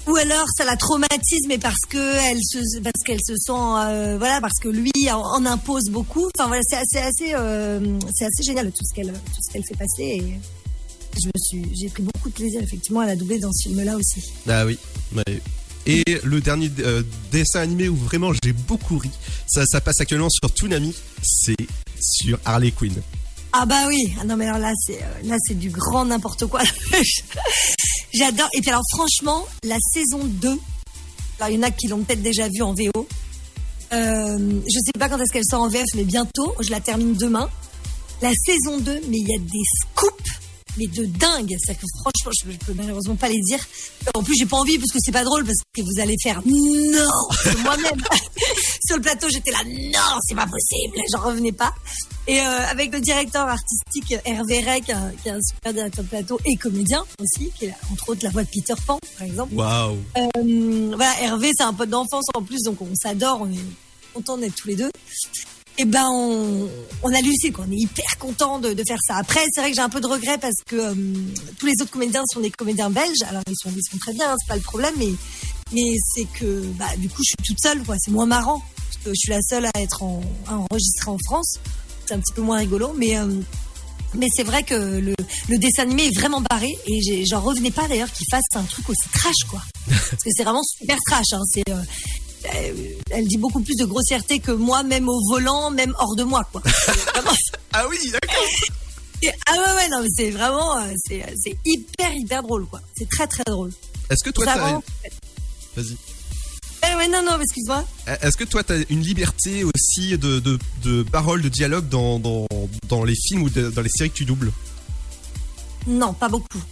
Ou 0.09 0.17
alors 0.17 0.47
ça 0.57 0.65
la 0.65 0.77
traumatise, 0.77 1.47
mais 1.47 1.59
parce 1.59 1.81
que 1.89 2.31
elle 2.31 2.41
se, 2.43 2.81
parce 2.81 3.03
qu'elle 3.05 3.21
se 3.25 3.37
sent, 3.37 3.53
euh, 3.53 4.17
voilà, 4.19 4.41
parce 4.41 4.59
que 4.61 4.69
lui 4.69 4.91
en, 5.13 5.47
impose 5.47 5.91
beaucoup. 5.91 6.29
Enfin 6.37 6.49
voilà, 6.49 6.63
c'est 6.67 6.99
assez, 6.99 7.35
euh, 7.35 7.99
c'est 8.15 8.25
assez 8.25 8.43
génial 8.43 8.73
tout 8.73 8.85
ce 8.85 8.95
qu'elle, 8.95 9.13
tout 9.13 9.41
ce 9.41 9.53
qu'elle 9.53 9.65
fait 9.65 9.77
passer. 9.77 10.03
Et 10.03 10.41
je 11.21 11.27
me 11.27 11.39
suis, 11.39 11.77
j'ai 11.77 11.89
pris 11.89 12.03
beaucoup 12.03 12.31
de 12.31 12.35
plaisir 12.35 12.61
effectivement 12.63 13.01
à 13.01 13.07
la 13.07 13.17
doubler 13.17 13.39
dans 13.39 13.53
ce 13.53 13.69
film-là 13.69 13.97
aussi. 13.97 14.23
ah 14.49 14.67
oui. 14.67 14.77
ouais. 15.15 15.41
Et 15.85 16.05
le 16.23 16.41
dernier 16.41 16.71
euh, 16.81 17.03
dessin 17.33 17.61
animé 17.61 17.89
où 17.89 17.97
vraiment 17.97 18.33
j'ai 18.45 18.53
beaucoup 18.53 18.99
ri, 18.99 19.11
ça, 19.47 19.65
ça 19.67 19.81
passe 19.81 20.01
actuellement 20.01 20.31
sur 20.31 20.53
Toonami, 20.53 20.95
c'est 21.23 21.57
sur 22.01 22.39
Harley 22.45 22.71
Quinn. 22.71 22.95
Ah 23.53 23.67
bah 23.67 23.85
oui, 23.87 24.15
ah 24.19 24.25
non 24.25 24.37
mais 24.37 24.47
alors 24.47 24.59
là 24.59 24.73
c'est, 24.87 25.03
euh, 25.03 25.23
là 25.25 25.37
c'est 25.47 25.59
du 25.59 25.69
grand 25.69 26.07
n'importe 26.07 26.47
quoi. 26.47 26.63
J'adore. 28.15 28.49
Et 28.55 28.61
puis 28.61 28.71
alors 28.71 28.83
franchement, 28.93 29.47
la 29.63 29.77
saison 29.93 30.21
2, 30.25 30.49
alors 31.39 31.51
il 31.51 31.57
y 31.57 31.59
en 31.59 31.63
a 31.63 31.71
qui 31.71 31.89
l'ont 31.89 32.03
peut-être 32.03 32.23
déjà 32.23 32.49
vu 32.49 32.63
en 32.63 32.73
VO. 32.73 33.07
Euh, 33.93 34.61
je 34.67 34.79
sais 34.85 34.99
pas 34.99 35.11
quand 35.11 35.19
est-ce 35.19 35.33
qu'elle 35.33 35.45
sort 35.45 35.63
en 35.63 35.69
VF, 35.69 35.85
mais 35.95 36.05
bientôt. 36.05 36.55
Je 36.61 36.71
la 36.71 36.81
termine 36.81 37.15
demain. 37.15 37.51
La 38.23 38.33
saison 38.33 38.79
2, 38.79 39.01
mais 39.09 39.19
il 39.19 39.29
y 39.29 39.35
a 39.35 39.39
des 39.39 39.65
scoops 39.81 40.43
mais 40.77 40.87
de 40.87 41.05
dingue. 41.05 41.55
C'est 41.65 41.75
que 41.75 41.87
franchement, 42.01 42.33
je, 42.51 42.57
peux 42.65 42.73
malheureusement 42.75 43.17
pas 43.17 43.29
les 43.29 43.41
dire. 43.41 43.59
En 44.15 44.23
plus, 44.23 44.35
j'ai 44.37 44.47
pas 44.47 44.57
envie 44.57 44.79
parce 44.79 44.91
que 44.91 44.99
c'est 45.01 45.13
pas 45.13 45.25
drôle 45.25 45.45
parce 45.45 45.59
que 45.75 45.83
vous 45.83 46.01
allez 46.01 46.17
faire 46.23 46.41
non. 46.47 47.63
Moi-même 47.63 48.03
sur 48.87 48.97
le 48.97 49.03
plateau, 49.03 49.29
j'étais 49.31 49.51
là 49.51 49.63
non, 49.67 50.19
c'est 50.27 50.35
pas 50.35 50.47
possible. 50.47 50.97
J'en 51.13 51.23
revenais 51.23 51.53
pas. 51.53 51.75
Et 52.29 52.41
euh, 52.41 52.67
avec 52.71 52.93
le 52.93 53.01
directeur 53.01 53.49
artistique 53.49 54.15
Hervé 54.25 54.61
Rey, 54.61 54.81
qui, 54.81 54.93
est 54.93 55.31
un 55.31 55.41
super 55.41 55.75
directeur 55.75 56.05
de 56.05 56.09
plateau 56.09 56.39
et 56.45 56.55
comédien 56.57 57.05
aussi, 57.21 57.51
qui 57.59 57.67
est 57.67 57.75
entre 57.91 58.11
autres 58.11 58.23
la 58.23 58.31
voix 58.31 58.45
de 58.45 58.49
Peter 58.49 58.75
Pan, 58.87 58.99
par 59.19 59.27
exemple. 59.27 59.55
Waouh. 59.55 59.99
Euh, 60.17 60.93
voilà, 60.95 61.21
Hervé, 61.21 61.51
c'est 61.57 61.65
un 61.65 61.73
pote 61.73 61.91
d'enfance 61.91 62.27
en 62.35 62.43
plus, 62.43 62.63
donc 62.63 62.81
on 62.81 62.95
s'adore, 62.95 63.41
on 63.43 63.51
est 63.51 64.15
content 64.15 64.39
d'être 64.39 64.55
tous 64.55 64.69
les 64.69 64.77
deux 64.77 64.91
eh 65.79 65.85
ben 65.85 66.07
on, 66.11 66.69
on 67.03 67.15
a 67.15 67.21
lucé 67.21 67.51
quoi. 67.51 67.65
On 67.69 67.73
est 67.73 67.79
hyper 67.79 68.19
content 68.19 68.59
de, 68.59 68.75
de, 68.75 68.85
faire 68.87 68.99
ça. 69.07 69.17
Après, 69.17 69.41
c'est 69.53 69.61
vrai 69.61 69.71
que 69.71 69.77
j'ai 69.77 69.83
un 69.83 69.89
peu 69.89 70.01
de 70.01 70.07
regret 70.07 70.39
parce 70.39 70.57
que 70.67 70.77
euh, 70.77 70.95
tous 71.59 71.67
les 71.67 71.73
autres 71.81 71.91
comédiens 71.91 72.23
sont 72.31 72.41
des 72.41 72.51
comédiens 72.51 72.91
belges. 72.91 73.23
Alors 73.29 73.43
ils 73.49 73.57
sont, 73.57 73.71
ils 73.75 73.91
sont 73.91 73.99
très 73.99 74.13
bien, 74.13 74.31
hein, 74.31 74.37
c'est 74.39 74.49
pas 74.49 74.57
le 74.57 74.63
problème, 74.63 74.95
mais 74.99 75.13
mais 75.73 75.97
c'est 76.15 76.27
que 76.39 76.67
bah, 76.79 76.91
du 76.99 77.09
coup 77.09 77.23
je 77.23 77.31
suis 77.31 77.55
toute 77.55 77.61
seule 77.61 77.83
quoi. 77.85 77.97
C'est 77.99 78.11
moins 78.11 78.27
marrant 78.27 78.63
parce 78.77 79.05
que 79.05 79.11
je 79.11 79.19
suis 79.19 79.31
la 79.31 79.41
seule 79.41 79.65
à 79.65 79.81
être 79.81 80.03
en, 80.03 80.21
à 80.47 80.57
enregistrée 80.57 81.11
en 81.11 81.19
France. 81.25 81.59
C'est 82.13 82.19
un 82.19 82.21
petit 82.21 82.35
peu 82.35 82.43
moins 82.43 82.59
rigolo, 82.59 82.93
mais 82.95 83.17
euh, 83.17 83.27
mais 84.13 84.29
c'est 84.37 84.43
vrai 84.43 84.63
que 84.65 84.75
le, 84.75 85.15
le, 85.49 85.57
dessin 85.57 85.85
animé 85.85 86.09
est 86.09 86.15
vraiment 86.15 86.43
barré 86.43 86.69
et 86.87 87.25
j'en 87.25 87.41
revenais 87.41 87.71
pas 87.71 87.89
d'ailleurs 87.89 88.13
qu'il 88.13 88.27
fasse 88.31 88.45
un 88.55 88.65
truc 88.65 88.87
aussi 88.91 89.09
trash 89.15 89.49
quoi. 89.49 89.63
Parce 89.89 90.23
que 90.23 90.29
c'est 90.31 90.45
vraiment 90.45 90.63
super 90.63 90.99
trash. 91.07 91.33
Hein. 91.33 91.41
C'est 91.51 91.65
euh, 91.71 92.75
elle 93.13 93.27
dit 93.27 93.39
beaucoup 93.39 93.63
plus 93.63 93.77
de 93.77 93.87
grossièreté 93.87 94.41
que 94.41 94.53
moi, 94.53 94.83
même 94.83 95.09
au 95.09 95.19
volant, 95.31 95.71
même 95.71 95.95
hors 95.99 96.15
de 96.15 96.25
moi, 96.25 96.47
quoi. 96.53 96.61
ah 97.73 97.87
oui, 97.89 97.97
d'accord. 98.13 99.33
Ah 99.47 99.53
ouais, 99.53 99.77
ouais, 99.77 99.89
non, 99.89 100.03
mais 100.03 100.09
c'est 100.15 100.31
vraiment, 100.33 100.77
euh, 100.81 100.93
c'est, 101.09 101.25
c'est 101.43 101.57
hyper, 101.65 102.13
hyper 102.15 102.43
drôle, 102.43 102.67
quoi. 102.67 102.83
C'est 102.95 103.09
très, 103.09 103.27
très 103.27 103.45
drôle. 103.47 103.71
Est-ce 104.11 104.23
que 104.23 104.31
toi, 104.31 104.45
t'as... 104.45 104.81
Vas-y. 105.77 105.97
Ouais, 106.97 107.09
non, 107.09 107.23
non, 107.25 107.41
excuse-moi. 107.41 107.85
Euh, 108.09 108.17
est-ce 108.23 108.37
que 108.37 108.45
toi, 108.45 108.63
tu 108.63 108.73
as 108.73 108.77
une 108.91 109.03
liberté 109.03 109.65
aussi 109.65 110.17
de, 110.19 110.41
de, 110.41 110.59
de 110.85 111.03
parole, 111.03 111.43
de 111.43 111.49
dialogue 111.49 111.89
dans, 111.89 112.19
dans, 112.19 112.47
dans 112.89 113.05
les 113.05 113.15
films 113.15 113.43
ou 113.43 113.51
dans 113.51 113.83
les 113.83 113.89
séries 113.89 114.11
que 114.11 114.17
tu 114.17 114.25
doubles? 114.25 114.53
Non, 115.87 116.13
pas 116.13 116.29
beaucoup 116.29 116.63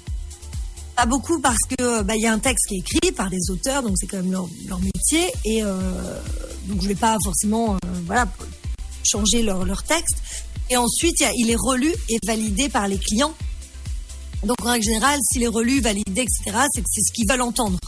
pas 1.00 1.06
beaucoup 1.06 1.40
parce 1.40 1.60
que 1.66 2.02
bah, 2.02 2.14
il 2.14 2.20
y 2.20 2.26
a 2.26 2.32
un 2.32 2.38
texte 2.38 2.66
qui 2.68 2.74
est 2.74 2.78
écrit 2.80 3.12
par 3.12 3.30
des 3.30 3.38
auteurs, 3.48 3.82
donc 3.82 3.94
c'est 3.96 4.06
quand 4.06 4.18
même 4.18 4.32
leur, 4.32 4.80
métier, 4.80 5.32
et 5.46 5.62
euh, 5.62 6.20
donc 6.66 6.82
je 6.82 6.88
vais 6.88 6.94
pas 6.94 7.16
forcément 7.24 7.74
euh, 7.74 7.78
voilà 8.04 8.28
changer 9.02 9.42
leur, 9.42 9.64
leur 9.64 9.82
texte. 9.82 10.16
Et 10.68 10.76
ensuite, 10.76 11.24
il 11.36 11.50
est 11.50 11.56
relu 11.58 11.90
et 12.10 12.18
validé 12.26 12.68
par 12.68 12.86
les 12.86 12.98
clients. 12.98 13.34
Donc 14.44 14.56
en 14.62 14.72
règle 14.72 14.84
générale, 14.84 15.18
s'il 15.22 15.42
est 15.42 15.48
relu, 15.48 15.80
validé, 15.80 16.20
etc., 16.20 16.66
c'est 16.70 16.82
que 16.82 16.88
c'est 16.90 17.00
ce 17.00 17.12
qu'ils 17.14 17.26
veulent 17.26 17.40
entendre. 17.40 17.78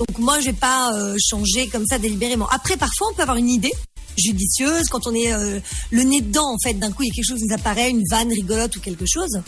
Donc 0.00 0.18
moi, 0.18 0.40
je 0.40 0.46
vais 0.46 0.52
pas 0.52 0.92
euh, 0.94 1.16
changer 1.30 1.68
comme 1.68 1.86
ça 1.86 1.98
délibérément. 1.98 2.48
Après, 2.48 2.76
parfois, 2.76 3.08
on 3.10 3.14
peut 3.14 3.22
avoir 3.22 3.36
une 3.36 3.50
idée 3.50 3.72
judicieuse 4.16 4.88
quand 4.88 5.06
on 5.06 5.14
est 5.14 5.32
euh, 5.32 5.60
le 5.90 6.02
nez 6.02 6.20
dedans. 6.20 6.52
En 6.52 6.58
fait, 6.62 6.74
d'un 6.74 6.92
coup, 6.92 7.02
il 7.02 7.08
y 7.08 7.10
a 7.10 7.14
quelque 7.14 7.28
chose 7.28 7.38
qui 7.38 7.46
nous 7.46 7.54
apparaît, 7.54 7.90
une 7.90 8.04
vanne 8.10 8.30
rigolote 8.30 8.76
ou 8.76 8.80
quelque 8.80 9.04
chose. 9.06 9.40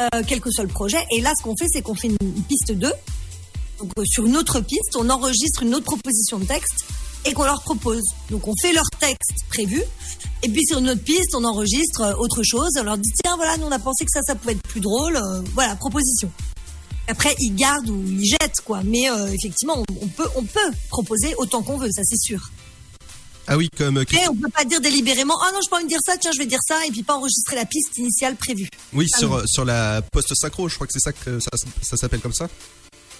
Euh, 0.00 0.22
quel 0.26 0.40
que 0.40 0.50
soit 0.50 0.64
le 0.64 0.70
projet. 0.70 0.98
Et 1.10 1.20
là, 1.20 1.32
ce 1.36 1.42
qu'on 1.42 1.56
fait, 1.56 1.66
c'est 1.70 1.82
qu'on 1.82 1.94
fait 1.94 2.08
une, 2.08 2.42
piste 2.48 2.72
2. 2.72 2.92
Donc, 3.78 3.92
euh, 3.98 4.02
sur 4.06 4.26
une 4.26 4.36
autre 4.36 4.60
piste, 4.60 4.96
on 4.96 5.08
enregistre 5.10 5.62
une 5.62 5.74
autre 5.74 5.84
proposition 5.84 6.38
de 6.38 6.44
texte 6.46 6.86
et 7.26 7.32
qu'on 7.34 7.44
leur 7.44 7.62
propose. 7.62 8.02
Donc, 8.30 8.48
on 8.48 8.54
fait 8.62 8.72
leur 8.72 8.88
texte 8.98 9.44
prévu. 9.50 9.82
Et 10.42 10.48
puis, 10.48 10.64
sur 10.66 10.78
une 10.78 10.88
autre 10.90 11.02
piste, 11.02 11.34
on 11.34 11.44
enregistre 11.44 12.16
autre 12.18 12.42
chose. 12.42 12.70
On 12.78 12.82
leur 12.82 12.96
dit, 12.96 13.10
tiens, 13.22 13.36
voilà, 13.36 13.58
nous, 13.58 13.66
on 13.66 13.72
a 13.72 13.78
pensé 13.78 14.04
que 14.04 14.10
ça, 14.12 14.20
ça 14.22 14.34
pouvait 14.34 14.52
être 14.52 14.62
plus 14.62 14.80
drôle. 14.80 15.20
voilà, 15.54 15.76
proposition. 15.76 16.30
Après, 17.10 17.34
ils 17.38 17.54
gardent 17.54 17.90
ou 17.90 18.02
ils 18.06 18.24
jettent, 18.24 18.60
quoi. 18.64 18.82
Mais 18.84 19.06
effectivement, 19.34 19.82
on, 20.00 20.06
peut, 20.06 20.28
on 20.36 20.42
peut 20.42 20.70
proposer 20.88 21.34
autant 21.36 21.62
qu'on 21.62 21.76
veut, 21.76 21.90
ça, 21.90 22.02
c'est 22.04 22.20
sûr. 22.20 22.50
Ah 23.52 23.56
oui, 23.56 23.68
comme. 23.76 23.98
Euh, 23.98 24.04
Mais 24.12 24.28
on 24.28 24.36
peut 24.36 24.48
pas 24.48 24.64
dire 24.64 24.80
délibérément, 24.80 25.34
ah 25.42 25.50
non, 25.52 25.58
je 25.60 25.68
peux 25.68 25.76
pas 25.76 25.82
me 25.82 25.88
dire 25.88 25.98
ça, 26.06 26.16
tiens, 26.16 26.30
je 26.32 26.38
vais 26.38 26.46
dire 26.46 26.60
ça, 26.64 26.86
et 26.86 26.90
puis 26.92 27.02
pas 27.02 27.14
enregistrer 27.14 27.56
la 27.56 27.64
piste 27.64 27.98
initiale 27.98 28.36
prévue. 28.36 28.68
Oui, 28.92 29.08
ah 29.12 29.18
sur, 29.18 29.42
sur 29.48 29.64
la 29.64 30.02
post-synchro, 30.02 30.68
je 30.68 30.76
crois 30.76 30.86
que 30.86 30.92
c'est 30.92 31.00
ça 31.00 31.12
que 31.12 31.40
ça, 31.40 31.50
ça 31.82 31.96
s'appelle 31.96 32.20
comme 32.20 32.32
ça. 32.32 32.48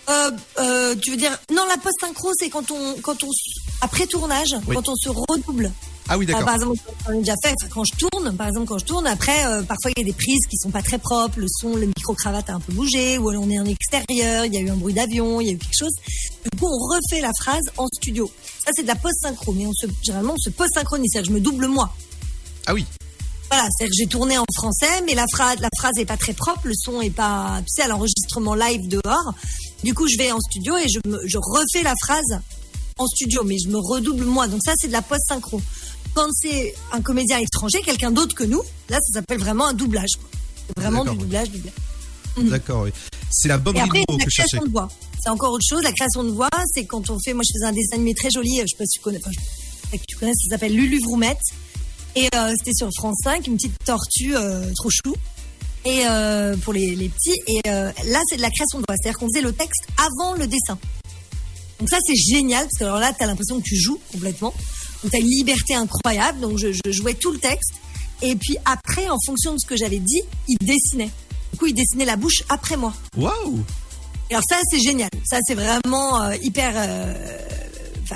Euh, 0.08 0.30
euh, 0.58 0.94
tu 0.96 1.10
veux 1.10 1.16
dire 1.16 1.36
non 1.52 1.64
la 1.68 1.76
post 1.76 1.96
synchro 2.00 2.30
c'est 2.36 2.48
quand 2.48 2.70
on 2.70 2.94
quand 3.00 3.22
on 3.22 3.28
après 3.80 4.06
tournage 4.06 4.56
quand 4.66 4.88
on 4.88 4.96
se 4.96 5.08
redouble 5.08 5.70
ah 6.12 6.18
oui, 6.18 6.26
d'accord. 6.26 6.44
par 6.44 6.54
exemple, 6.56 6.80
déjà 7.14 7.34
fait, 7.40 7.54
quand 7.70 7.84
je 7.84 7.96
tourne, 7.96 8.36
par 8.36 8.48
exemple, 8.48 8.66
quand 8.66 8.78
je 8.78 8.84
tourne, 8.84 9.06
après, 9.06 9.46
euh, 9.46 9.62
parfois 9.62 9.92
il 9.96 10.00
y 10.00 10.02
a 10.02 10.04
des 10.04 10.12
prises 10.12 10.44
qui 10.50 10.56
sont 10.56 10.70
pas 10.70 10.82
très 10.82 10.98
propres, 10.98 11.38
le 11.38 11.46
son, 11.48 11.76
le 11.76 11.86
micro-cravate 11.86 12.50
a 12.50 12.54
un 12.54 12.58
peu 12.58 12.72
bougé, 12.72 13.16
ou 13.16 13.30
on 13.30 13.48
est 13.48 13.60
en 13.60 13.64
extérieur, 13.64 14.44
il 14.44 14.52
y 14.52 14.56
a 14.56 14.60
eu 14.60 14.70
un 14.70 14.76
bruit 14.76 14.92
d'avion, 14.92 15.40
il 15.40 15.46
y 15.46 15.50
a 15.50 15.52
eu 15.52 15.58
quelque 15.58 15.78
chose. 15.78 15.92
Du 16.42 16.58
coup, 16.58 16.66
on 16.66 16.78
refait 16.78 17.20
la 17.20 17.30
phrase 17.40 17.62
en 17.76 17.86
studio. 17.86 18.28
Ça, 18.58 18.72
c'est 18.74 18.82
de 18.82 18.88
la 18.88 18.96
post-synchro, 18.96 19.52
mais 19.52 19.68
on 19.68 19.72
se, 19.72 19.86
généralement, 20.02 20.34
on 20.34 20.42
se 20.42 20.50
post-synchronise, 20.50 21.10
c'est-à-dire 21.12 21.30
je 21.30 21.34
me 21.36 21.40
double 21.40 21.68
moi. 21.68 21.94
Ah 22.66 22.74
oui. 22.74 22.84
Voilà, 23.48 23.68
c'est-à-dire 23.70 23.92
que 23.92 24.02
j'ai 24.02 24.08
tourné 24.08 24.36
en 24.36 24.46
français, 24.52 25.02
mais 25.06 25.14
la 25.14 25.26
phrase, 25.32 25.60
la 25.60 25.70
phrase 25.78 25.92
est 25.96 26.06
pas 26.06 26.16
très 26.16 26.32
propre, 26.32 26.62
le 26.64 26.74
son 26.74 27.00
est 27.00 27.10
pas, 27.10 27.60
tu 27.60 27.66
sais, 27.68 27.82
à 27.82 27.88
l'enregistrement 27.88 28.56
live 28.56 28.88
dehors. 28.88 29.32
Du 29.84 29.94
coup, 29.94 30.08
je 30.08 30.18
vais 30.18 30.32
en 30.32 30.40
studio 30.40 30.76
et 30.76 30.86
je, 30.88 30.98
je 31.24 31.38
refais 31.38 31.84
la 31.84 31.94
phrase 32.02 32.40
en 32.98 33.06
studio, 33.06 33.44
mais 33.44 33.56
je 33.64 33.68
me 33.68 33.78
redouble 33.78 34.24
moi. 34.24 34.48
Donc 34.48 34.60
ça, 34.64 34.72
c'est 34.76 34.88
de 34.88 34.92
la 34.92 35.02
post-synchro. 35.02 35.60
Quand 36.14 36.28
c'est 36.32 36.74
un 36.92 37.00
comédien 37.00 37.38
étranger, 37.38 37.80
quelqu'un 37.82 38.10
d'autre 38.10 38.34
que 38.34 38.44
nous, 38.44 38.62
là, 38.88 38.98
ça 39.00 39.20
s'appelle 39.20 39.38
vraiment 39.38 39.68
un 39.68 39.74
doublage. 39.74 40.10
C'est 40.66 40.82
vraiment 40.82 41.04
du 41.04 41.16
doublage, 41.16 41.50
doublage. 41.50 41.74
Mhm. 42.36 42.48
D'accord, 42.48 42.82
oui. 42.82 42.90
C'est 43.30 43.48
la 43.48 43.58
bonne 43.58 43.76
après, 43.78 44.02
la 44.08 44.24
création 44.24 44.64
de 44.64 44.70
voix. 44.70 44.88
C'est 45.22 45.30
encore 45.30 45.52
autre 45.52 45.66
chose. 45.68 45.82
La 45.82 45.92
création 45.92 46.24
de 46.24 46.30
voix, 46.30 46.48
c'est 46.74 46.84
quand 46.84 47.10
on 47.10 47.18
fait. 47.20 47.32
Moi, 47.32 47.42
je 47.46 47.52
faisais 47.52 47.66
un 47.66 47.72
dessin 47.72 47.96
animé 47.96 48.14
très 48.14 48.30
joli. 48.30 48.60
Je 48.60 48.66
sais 48.66 48.76
pas 48.76 48.86
si 48.86 48.98
tu 48.98 49.00
connais. 49.00 49.18
Enfin, 49.18 49.30
je, 49.92 49.98
tu 50.08 50.16
connais. 50.16 50.32
Ça 50.32 50.50
s'appelle 50.50 50.74
Lulu 50.74 50.98
Vroumette. 51.00 51.38
Et 52.16 52.28
euh, 52.34 52.52
c'était 52.58 52.74
sur 52.74 52.90
France 52.96 53.18
5, 53.22 53.46
une 53.46 53.56
petite 53.56 53.76
tortue 53.84 54.34
euh, 54.34 54.64
trop 54.74 54.90
chou. 54.90 55.14
Et 55.84 56.02
euh, 56.06 56.56
pour 56.56 56.72
les, 56.72 56.96
les, 56.96 57.08
petits. 57.08 57.38
Et 57.46 57.60
là, 57.64 58.20
c'est 58.28 58.36
de 58.36 58.42
la 58.42 58.50
création 58.50 58.80
de 58.80 58.84
voix. 58.88 58.96
C'est-à-dire 59.00 59.18
qu'on 59.18 59.28
faisait 59.28 59.42
le 59.42 59.52
texte 59.52 59.86
avant 59.96 60.34
le 60.34 60.46
dessin. 60.46 60.78
Donc 61.78 61.88
ça, 61.88 61.98
c'est 62.04 62.16
génial 62.16 62.64
parce 62.64 62.78
que 62.78 62.84
alors 62.84 62.98
là, 62.98 63.12
tu 63.16 63.24
as 63.24 63.26
l'impression 63.26 63.58
que 63.58 63.64
tu 63.64 63.76
joues 63.76 63.98
complètement. 64.12 64.52
Donc, 65.02 65.12
tu 65.12 65.16
as 65.16 65.20
une 65.20 65.30
liberté 65.30 65.74
incroyable. 65.74 66.40
Donc, 66.40 66.58
je, 66.58 66.72
je, 66.72 66.90
jouais 66.90 67.14
tout 67.14 67.32
le 67.32 67.38
texte. 67.38 67.72
Et 68.22 68.36
puis 68.36 68.56
après, 68.64 69.08
en 69.08 69.16
fonction 69.24 69.54
de 69.54 69.58
ce 69.58 69.66
que 69.66 69.76
j'avais 69.76 69.98
dit, 69.98 70.22
il 70.48 70.58
dessinait. 70.58 71.10
Du 71.52 71.58
coup, 71.58 71.66
il 71.66 71.74
dessinait 71.74 72.04
la 72.04 72.16
bouche 72.16 72.42
après 72.48 72.76
moi. 72.76 72.92
Waouh 73.16 73.64
Alors 74.30 74.42
ça, 74.48 74.56
c'est 74.70 74.80
génial. 74.80 75.10
Ça, 75.24 75.38
c'est 75.46 75.54
vraiment 75.54 76.22
euh, 76.22 76.36
hyper... 76.42 76.72
Euh, 76.76 77.38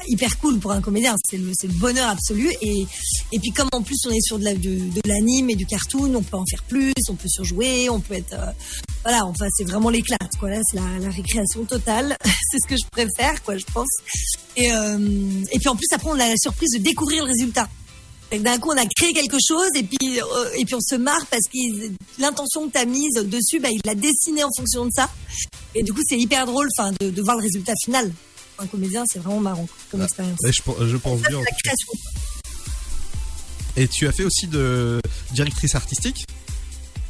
hyper 0.09 0.39
cool 0.39 0.59
pour 0.59 0.73
un 0.73 0.81
comédien. 0.81 1.15
C'est 1.31 1.37
le, 1.37 1.53
le, 1.63 1.69
bonheur 1.79 2.09
absolu. 2.09 2.51
Et, 2.61 2.87
et 3.33 3.39
puis 3.39 3.51
comme 3.51 3.69
en 3.73 3.83
plus 3.83 3.97
on 4.07 4.11
est 4.11 4.21
sur 4.21 4.39
de, 4.39 4.45
la, 4.45 4.55
de, 4.55 4.61
de 4.61 5.01
l'anime 5.07 5.51
et 5.51 5.55
du 5.55 5.67
cartoon, 5.67 6.15
on 6.15 6.23
peut 6.23 6.37
en 6.37 6.45
faire 6.51 6.63
plus, 6.65 6.93
on 7.09 7.15
peut 7.15 7.29
surjouer, 7.29 7.89
on 7.89 8.01
peut 8.01 8.15
être... 8.15 8.35
Euh, 8.35 8.53
voilà, 9.05 9.25
enfin 9.25 9.47
c'est 9.57 9.65
vraiment 9.65 9.91
l'éclat. 9.91 10.19
Quoi. 10.41 10.51
Là, 10.51 10.61
c'est 10.65 10.77
la, 10.77 10.99
la 11.01 11.11
récréation 11.11 11.65
totale. 11.65 12.17
c'est 12.51 12.59
ce 12.59 12.69
que 12.69 12.77
je 12.77 12.89
préfère, 12.91 13.43
quoi, 13.43 13.57
je 13.57 13.65
pense. 13.73 13.89
Et, 14.57 14.73
euh, 14.73 14.99
et 15.53 15.59
puis 15.59 15.69
en 15.69 15.77
plus, 15.77 15.87
après, 15.93 16.11
on 16.11 16.19
a 16.19 16.29
la 16.29 16.37
surprise 16.37 16.71
de 16.73 16.79
découvrir 16.79 17.25
le 17.25 17.31
résultat. 17.31 17.69
D'un 18.33 18.59
coup, 18.59 18.71
on 18.73 18.77
a 18.77 18.87
créé 18.97 19.13
quelque 19.13 19.37
chose 19.47 19.69
et 19.77 19.85
puis 19.85 20.21
euh, 20.21 20.59
et 20.59 20.65
puis 20.65 20.75
on 20.75 20.81
se 20.81 20.97
marre 20.97 21.25
parce 21.31 21.45
que 21.45 21.93
l'intention 22.19 22.67
que 22.67 22.73
tu 22.73 22.79
as 22.79 22.85
mise 22.85 23.15
dessus, 23.15 23.61
bah, 23.61 23.69
il 23.71 23.81
l'a 23.85 23.95
dessiné 23.95 24.43
en 24.43 24.51
fonction 24.57 24.87
de 24.87 24.91
ça. 24.91 25.09
Et 25.77 25.85
du 25.85 25.93
coup, 25.93 26.01
c'est 26.05 26.19
hyper 26.19 26.45
drôle, 26.47 26.69
enfin, 26.77 26.91
de, 26.99 27.11
de 27.11 27.23
voir 27.23 27.37
le 27.37 27.43
résultat 27.43 27.75
final 27.85 28.13
un 28.59 28.67
comédien, 28.67 29.05
c'est 29.07 29.19
vraiment 29.19 29.41
marrant 29.41 29.67
comme 29.91 30.01
ah, 30.01 30.05
expérience. 30.05 30.39
je, 30.45 30.97
pense 30.97 31.21
bien. 31.23 31.41
Et 33.77 33.89
tu 33.89 34.07
as 34.07 34.13
fait 34.13 34.25
aussi 34.25 34.47
de 34.47 35.01
directrice 35.33 35.75
artistique? 35.75 36.25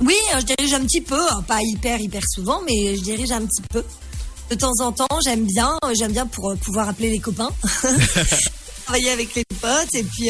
Oui, 0.00 0.16
euh, 0.34 0.40
je 0.40 0.54
dirige 0.54 0.74
un 0.74 0.84
petit 0.84 1.00
peu, 1.00 1.20
hein, 1.30 1.42
pas 1.46 1.60
hyper 1.62 2.00
hyper 2.00 2.22
souvent, 2.28 2.60
mais 2.66 2.96
je 2.96 3.02
dirige 3.02 3.30
un 3.30 3.42
petit 3.46 3.62
peu. 3.70 3.84
De 4.50 4.54
temps 4.56 4.72
en 4.80 4.92
temps, 4.92 5.06
j'aime 5.24 5.44
bien, 5.44 5.78
euh, 5.84 5.94
j'aime 5.96 6.12
bien 6.12 6.26
pour 6.26 6.50
euh, 6.50 6.56
pouvoir 6.56 6.88
appeler 6.88 7.10
les 7.10 7.18
copains, 7.18 7.50
travailler 8.84 9.10
avec 9.10 9.34
les 9.34 9.44
potes, 9.60 9.94
et 9.94 10.02
puis 10.02 10.28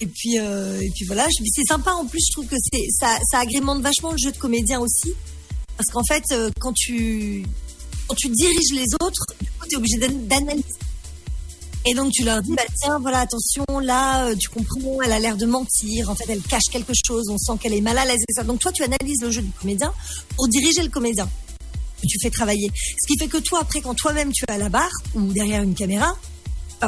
et 0.00 0.06
puis 0.06 0.36
et 0.36 0.90
puis 0.94 1.04
voilà. 1.06 1.26
C'est 1.54 1.64
sympa 1.68 1.92
en 1.92 2.06
plus, 2.06 2.20
je 2.28 2.32
trouve 2.32 2.46
que 2.46 2.56
c'est 2.72 2.86
ça, 2.98 3.18
ça 3.30 3.38
agrémente 3.40 3.80
vachement 3.82 4.12
le 4.12 4.18
jeu 4.18 4.32
de 4.32 4.38
comédien 4.38 4.80
aussi, 4.80 5.14
parce 5.76 5.90
qu'en 5.90 6.04
fait, 6.04 6.24
quand 6.58 6.72
tu 6.72 7.44
quand 8.08 8.16
tu 8.16 8.28
diriges 8.28 8.72
les 8.72 8.86
autres, 9.00 9.24
du 9.40 9.50
coup, 9.50 9.66
es 9.70 9.76
obligé 9.76 9.98
d'analyser. 9.98 10.64
Et 11.86 11.94
donc, 11.94 12.12
tu 12.12 12.24
leur 12.24 12.40
dis, 12.42 12.54
bah, 12.54 12.62
tiens, 12.80 12.98
voilà, 12.98 13.20
attention, 13.20 13.64
là, 13.82 14.26
euh, 14.28 14.34
tu 14.36 14.48
comprends, 14.48 15.02
elle 15.04 15.12
a 15.12 15.18
l'air 15.18 15.36
de 15.36 15.44
mentir. 15.46 16.08
En 16.10 16.14
fait, 16.14 16.24
elle 16.28 16.40
cache 16.40 16.64
quelque 16.72 16.92
chose. 16.94 17.28
On 17.28 17.36
sent 17.38 17.52
qu'elle 17.60 17.74
est 17.74 17.80
mal 17.82 17.98
à 17.98 18.04
l'aise. 18.06 18.24
Donc, 18.46 18.60
toi, 18.60 18.72
tu 18.72 18.82
analyses 18.82 19.20
le 19.22 19.30
jeu 19.30 19.42
du 19.42 19.50
comédien 19.52 19.92
pour 20.36 20.48
diriger 20.48 20.82
le 20.82 20.88
comédien. 20.88 21.28
Tu 22.06 22.18
fais 22.22 22.30
travailler. 22.30 22.70
Ce 22.74 23.06
qui 23.06 23.18
fait 23.18 23.28
que 23.28 23.38
toi, 23.38 23.60
après, 23.62 23.80
quand 23.80 23.94
toi-même 23.94 24.30
tu 24.32 24.44
es 24.48 24.52
à 24.52 24.58
la 24.58 24.68
barre 24.68 24.90
ou 25.14 25.32
derrière 25.32 25.62
une 25.62 25.74
caméra, 25.74 26.16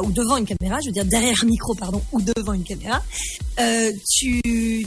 ou 0.02 0.12
devant 0.12 0.36
une 0.36 0.44
caméra, 0.44 0.78
je 0.82 0.88
veux 0.88 0.92
dire 0.92 1.06
derrière 1.06 1.34
un 1.42 1.46
micro, 1.46 1.74
pardon, 1.74 2.02
ou 2.12 2.20
devant 2.20 2.52
une 2.52 2.64
caméra, 2.64 3.02
euh, 3.60 3.90
tu, 4.14 4.42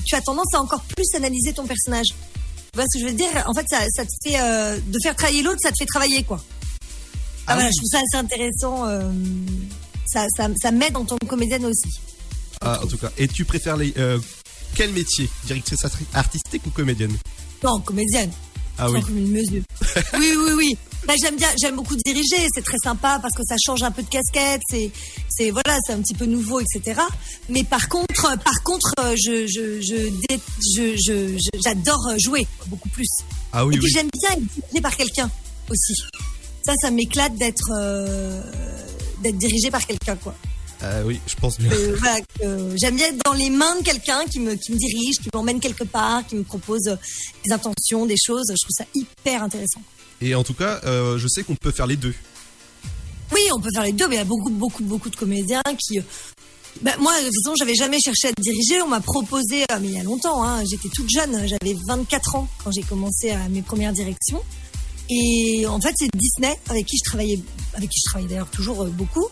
tu 0.06 0.16
as 0.16 0.22
tendance 0.22 0.54
à 0.54 0.62
encore 0.62 0.82
plus 0.82 1.06
analyser 1.16 1.52
ton 1.54 1.66
personnage. 1.66 2.06
Tu 2.10 2.76
vois 2.76 2.86
ce 2.88 3.00
que 3.00 3.06
je 3.06 3.10
veux 3.10 3.18
dire? 3.18 3.30
En 3.48 3.54
fait, 3.56 3.66
ça, 3.68 3.80
ça 3.96 4.06
te 4.06 4.12
fait 4.24 4.40
euh, 4.40 4.78
de 4.78 4.98
faire 5.02 5.16
travailler 5.16 5.42
l'autre, 5.42 5.58
ça 5.64 5.72
te 5.72 5.78
fait 5.80 5.88
travailler 5.88 6.22
quoi. 6.22 6.44
Ah, 6.44 6.84
Ah 7.48 7.54
voilà, 7.56 7.72
je 7.72 7.78
trouve 7.78 7.90
ça 7.92 7.98
assez 7.98 8.18
intéressant. 8.18 8.86
euh, 8.88 9.12
ça, 10.12 10.26
ça, 10.36 10.48
ça 10.62 10.72
m'aide 10.72 10.96
en 10.98 11.06
tant 11.06 11.18
que 11.18 11.26
comédienne 11.26 11.66
aussi. 11.66 12.00
Ah, 12.62 12.80
en 12.84 12.88
tout 12.88 12.98
cas. 12.98 13.12
Et 13.18 13.28
tu 13.28 13.46
préfères 13.46 13.78
les 13.78 13.94
euh, 13.98 14.20
quel 14.76 14.92
métier? 14.94 15.30
Directrice 15.46 15.84
arti- 15.84 16.06
artistique 16.14 16.66
ou 16.66 16.70
comédienne? 16.72 17.16
Non, 17.64 17.80
comédienne. 17.80 18.32
Ah 18.78 18.90
oui. 18.90 19.02
Sans 19.02 19.08
commune 19.08 19.32
mesure. 19.32 19.64
oui, 20.20 20.34
oui, 20.38 20.52
oui. 20.56 20.78
Bah, 21.08 21.14
j'aime 21.22 21.36
bien, 21.38 21.48
j'aime 21.62 21.76
beaucoup 21.76 21.96
diriger. 22.06 22.48
C'est 22.54 22.64
très 22.64 22.78
sympa 22.84 23.20
parce 23.22 23.34
que 23.36 23.44
ça 23.48 23.56
change 23.66 23.84
un 23.84 23.92
peu 23.92 24.04
de 24.04 24.08
casquette. 24.10 24.62
C'est, 24.70 24.92
c'est 25.30 25.52
voilà, 25.52 25.78
c'est 25.86 25.94
un 25.94 26.02
petit 26.02 26.14
peu 26.14 26.26
nouveau, 26.26 26.60
etc. 26.62 27.00
Mais 27.50 27.64
par 27.64 27.88
contre, 27.90 28.26
euh, 28.26 28.36
par 28.38 28.64
contre, 28.64 28.92
euh, 29.00 29.16
je, 29.18 29.48
je, 29.48 29.82
je, 29.82 31.38
j'adore 31.64 32.00
jouer 32.24 32.48
beaucoup 32.68 32.90
plus. 32.90 33.08
Ah 33.52 33.66
oui, 33.66 33.76
Et 33.76 33.80
puis 33.80 33.88
oui. 33.88 33.92
j'aime 33.94 34.10
bien 34.14 34.32
être 34.38 34.44
dirigée 34.62 34.82
par 34.82 34.96
quelqu'un 34.96 35.30
aussi. 35.70 35.94
Ça, 36.66 36.74
ça 36.82 36.92
m'éclate 36.92 37.36
d'être, 37.36 37.72
euh, 37.78 38.42
d'être 39.22 39.38
dirigée 39.38 39.72
par 39.72 39.86
quelqu'un, 39.86 40.16
quoi. 40.16 40.36
Ah 40.82 41.02
oui, 41.06 41.20
je 41.28 41.36
pense 41.36 41.60
bien. 41.60 41.70
Euh, 41.72 41.96
voilà, 42.00 42.20
j'aime 42.82 42.96
bien 42.96 43.08
être 43.08 43.22
dans 43.26 43.34
les 43.34 43.50
mains 43.50 43.76
de 43.78 43.84
quelqu'un 43.84 44.24
qui 44.32 44.40
me, 44.40 44.56
qui 44.56 44.72
me 44.72 44.78
dirige, 44.78 45.18
qui 45.18 45.30
m'emmène 45.34 45.60
quelque 45.60 45.84
part, 45.84 46.26
qui 46.26 46.36
me 46.36 46.44
propose 46.44 46.88
euh, 46.88 46.96
des 47.46 47.52
intentions, 47.52 48.06
des 48.06 48.16
choses. 48.18 48.46
Je 48.50 48.66
trouve 48.66 48.76
ça 48.78 48.86
hyper 48.96 49.44
intéressant. 49.44 49.82
Et 50.22 50.36
en 50.36 50.44
tout 50.44 50.54
cas, 50.54 50.80
euh, 50.86 51.18
je 51.18 51.28
sais 51.28 51.44
qu'on 51.44 51.56
peut 51.56 51.72
faire 51.72 51.88
les 51.88 51.98
deux. 51.98 52.14
Oui, 53.34 53.42
on 53.54 53.60
peut 53.60 53.70
faire 53.74 53.84
les 53.84 53.92
deux, 53.92 54.08
mais 54.08 54.16
il 54.16 54.20
y 54.20 54.22
a 54.22 54.26
beaucoup, 54.26 54.50
beaucoup, 54.50 54.84
beaucoup 54.84 55.10
de 55.10 55.16
comédiens 55.16 55.62
qui. 55.78 56.00
euh, 56.00 56.04
ben, 56.82 56.94
moi, 57.00 57.12
de 57.20 57.26
toute 57.26 57.34
façon, 57.44 57.56
j'avais 57.58 57.76
jamais 57.76 58.00
cherché 58.00 58.28
à 58.28 58.30
être 58.30 58.40
dirigée. 58.42 58.82
On 58.82 58.88
m'a 58.88 59.02
proposé, 59.02 59.64
euh, 59.72 59.80
mais 59.82 59.88
il 59.90 59.94
y 59.96 60.00
a 60.00 60.04
longtemps, 60.04 60.44
hein, 60.44 60.64
j'étais 60.70 60.88
toute 60.90 61.10
jeune, 61.10 61.46
j'avais 61.48 61.76
24 61.88 62.36
ans 62.36 62.48
quand 62.64 62.72
j'ai 62.72 62.84
commencé 62.84 63.32
à 63.32 63.50
mes 63.50 63.62
premières 63.62 63.92
directions. 63.94 64.42
Et 65.10 65.66
en 65.66 65.80
fait, 65.82 65.94
c'est 65.98 66.10
Disney 66.14 66.56
avec 66.70 66.86
qui 66.86 66.98
je 66.98 67.10
travaillais, 67.10 67.40
avec 67.74 67.90
qui 67.90 68.00
je 68.00 68.10
travaille 68.12 68.28
d'ailleurs 68.28 68.50
toujours 68.52 68.84
euh, 68.84 68.90
beaucoup, 68.90 69.28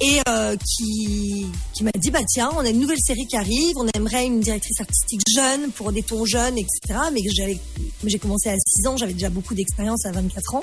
et 0.00 0.20
euh, 0.28 0.56
qui, 0.56 1.46
qui 1.72 1.84
m'a 1.84 1.90
dit 1.98 2.10
bah 2.10 2.20
tiens, 2.28 2.50
on 2.54 2.60
a 2.60 2.68
une 2.68 2.80
nouvelle 2.80 3.00
série 3.00 3.26
qui 3.26 3.36
arrive, 3.36 3.76
on 3.76 3.86
aimerait 3.94 4.26
une 4.26 4.40
directrice 4.40 4.80
artistique 4.80 5.22
jeune 5.34 5.70
pour 5.72 5.90
des 5.90 6.02
tons 6.02 6.24
jeunes, 6.24 6.58
etc. 6.58 7.00
Mais 7.12 7.22
j'avais, 7.34 7.58
j'ai 8.04 8.18
commencé 8.18 8.50
à 8.50 8.56
6 8.58 8.86
ans, 8.86 8.96
j'avais 8.96 9.14
déjà 9.14 9.30
beaucoup 9.30 9.54
d'expérience 9.54 10.04
à 10.04 10.12
24 10.12 10.54
ans. 10.56 10.62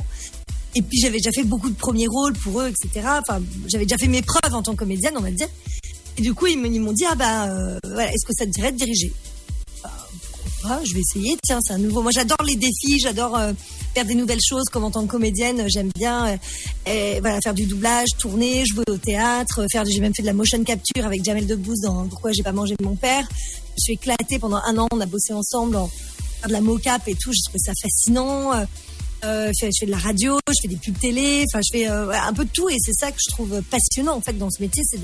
Et 0.75 0.81
puis 0.81 0.99
j'avais 0.99 1.17
déjà 1.17 1.31
fait 1.31 1.43
beaucoup 1.43 1.69
de 1.69 1.75
premiers 1.75 2.07
rôles 2.07 2.33
pour 2.33 2.61
eux, 2.61 2.69
etc. 2.69 3.07
Enfin, 3.19 3.41
j'avais 3.67 3.85
déjà 3.85 3.97
fait 3.97 4.07
mes 4.07 4.21
preuves 4.21 4.53
en 4.53 4.63
tant 4.63 4.73
que 4.73 4.79
comédienne, 4.79 5.13
on 5.17 5.21
va 5.21 5.31
dire. 5.31 5.49
Et 6.17 6.21
du 6.21 6.33
coup, 6.33 6.47
ils 6.47 6.57
m'ont 6.57 6.93
dit 6.93 7.05
ah 7.05 7.15
bah 7.15 7.45
euh, 7.45 7.77
voilà, 7.85 8.11
est-ce 8.11 8.25
que 8.25 8.33
ça 8.33 8.45
te 8.45 8.51
dirait 8.51 8.71
de 8.71 8.77
diriger? 8.77 9.11
Bah, 9.83 9.91
pourquoi 10.31 10.77
pas, 10.77 10.83
Je 10.83 10.93
vais 10.93 11.01
essayer. 11.01 11.37
Tiens, 11.43 11.59
c'est 11.61 11.73
un 11.73 11.79
nouveau. 11.79 12.01
Moi, 12.01 12.11
j'adore 12.11 12.43
les 12.45 12.55
défis, 12.55 12.99
j'adore 12.99 13.35
euh, 13.35 13.53
faire 13.93 14.05
des 14.05 14.15
nouvelles 14.15 14.41
choses. 14.47 14.65
Comme 14.71 14.83
en 14.83 14.91
tant 14.91 15.03
que 15.05 15.11
comédienne, 15.11 15.65
j'aime 15.67 15.89
bien 15.95 16.27
euh, 16.27 16.37
euh, 16.87 17.17
voilà 17.21 17.39
faire 17.41 17.53
du 17.53 17.65
doublage, 17.65 18.09
tourner, 18.17 18.65
jouer 18.65 18.83
au 18.89 18.97
théâtre, 18.97 19.61
euh, 19.61 19.67
faire. 19.71 19.83
J'ai 19.85 19.99
même 19.99 20.13
fait 20.15 20.23
de 20.23 20.27
la 20.27 20.33
motion 20.33 20.63
capture 20.63 21.05
avec 21.05 21.23
Jamel 21.23 21.47
Debbouze 21.47 21.81
dans 21.81 22.07
Pourquoi 22.07 22.31
j'ai 22.31 22.43
pas 22.43 22.51
mangé 22.51 22.75
mon 22.81 22.95
père. 22.95 23.27
Je 23.77 23.83
suis 23.83 23.93
éclatée 23.93 24.39
pendant 24.39 24.57
un 24.65 24.77
an. 24.77 24.87
On 24.91 25.01
a 25.01 25.05
bossé 25.05 25.33
ensemble 25.33 25.75
en 25.75 25.87
faire 25.87 26.47
de 26.47 26.53
la 26.53 26.61
mocap 26.61 27.07
et 27.07 27.15
tout. 27.15 27.31
Je 27.33 27.49
trouve 27.49 27.59
ça 27.59 27.73
fascinant. 27.81 28.53
Euh, 28.53 28.65
euh, 29.23 29.51
je, 29.57 29.69
fais, 29.79 29.85
de 29.85 29.91
la 29.91 29.97
radio, 29.97 30.37
je 30.49 30.61
fais 30.61 30.67
des 30.67 30.75
pubs 30.75 30.99
télé, 30.99 31.45
enfin 31.47 31.61
je 31.63 31.77
fais 31.77 31.89
euh, 31.89 32.11
un 32.11 32.33
peu 32.33 32.43
de 32.43 32.49
tout 32.49 32.67
et 32.69 32.75
c'est 32.77 32.93
ça 32.93 33.09
que 33.09 33.17
je 33.25 33.31
trouve 33.31 33.61
passionnant 33.69 34.17
en 34.17 34.21
fait 34.21 34.33
dans 34.33 34.49
ce 34.49 34.61
métier, 34.61 34.83
c'est 34.85 34.99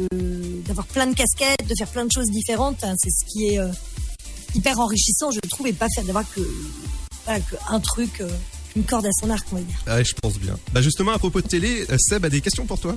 d'avoir 0.66 0.86
plein 0.88 1.08
de 1.08 1.14
casquettes, 1.14 1.66
de 1.66 1.74
faire 1.78 1.88
plein 1.88 2.06
de 2.06 2.12
choses 2.12 2.30
différentes. 2.30 2.84
Hein, 2.84 2.96
c'est 2.98 3.12
ce 3.12 3.26
qui 3.32 3.48
est 3.48 3.60
euh, 3.60 3.70
hyper 4.56 4.80
enrichissant, 4.80 5.32
je 5.32 5.40
trouve, 5.48 5.68
et 5.68 5.74
pas 5.74 5.88
faire 5.94 6.04
d'avoir 6.04 6.30
que 6.34 6.42
voilà 7.24 7.40
que 7.40 7.56
un 7.70 7.80
truc, 7.80 8.20
euh, 8.20 8.30
une 8.76 8.84
corde 8.84 9.06
à 9.06 9.12
son 9.20 9.30
arc, 9.30 9.46
on 9.52 9.56
va 9.58 9.62
dire. 9.62 9.78
Ah, 9.88 10.04
je 10.04 10.14
pense 10.22 10.34
bien. 10.38 10.58
Bah 10.74 10.82
justement, 10.82 11.12
à 11.12 11.20
propos 11.20 11.42
de 11.42 11.48
télé, 11.48 11.86
euh, 11.90 11.98
Seb 12.00 12.26
a 12.26 12.30
des 12.30 12.42
questions 12.42 12.66
pour 12.66 12.80
toi. 12.80 12.96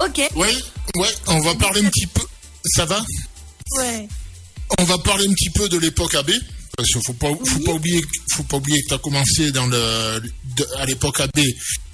Ok, 0.00 0.18
Ouais, 0.36 0.54
ouais, 0.96 1.08
on 1.26 1.40
va 1.40 1.54
parler 1.54 1.84
un 1.84 1.88
petit 1.88 2.06
peu. 2.06 2.22
Ça 2.64 2.84
va 2.84 3.02
ouais, 3.78 4.08
On 4.78 4.84
va 4.84 4.98
parler 4.98 5.26
un 5.26 5.32
petit 5.32 5.50
peu 5.50 5.68
de 5.68 5.78
l'époque 5.78 6.14
AB. 6.14 6.30
Parce 6.76 6.88
qu'il 6.90 7.02
faut 7.04 7.12
pas, 7.12 7.28
faut 7.46 7.60
pas 7.60 7.72
oublier, 7.72 8.00
faut 8.34 8.42
pas 8.44 8.56
oublier 8.56 8.80
que 8.82 8.88
tu 8.88 8.94
as 8.94 8.98
commencé 8.98 9.52
dans 9.52 9.66
le, 9.66 10.20
de- 10.56 10.66
à 10.78 10.86
l'époque 10.86 11.20
AB 11.20 11.40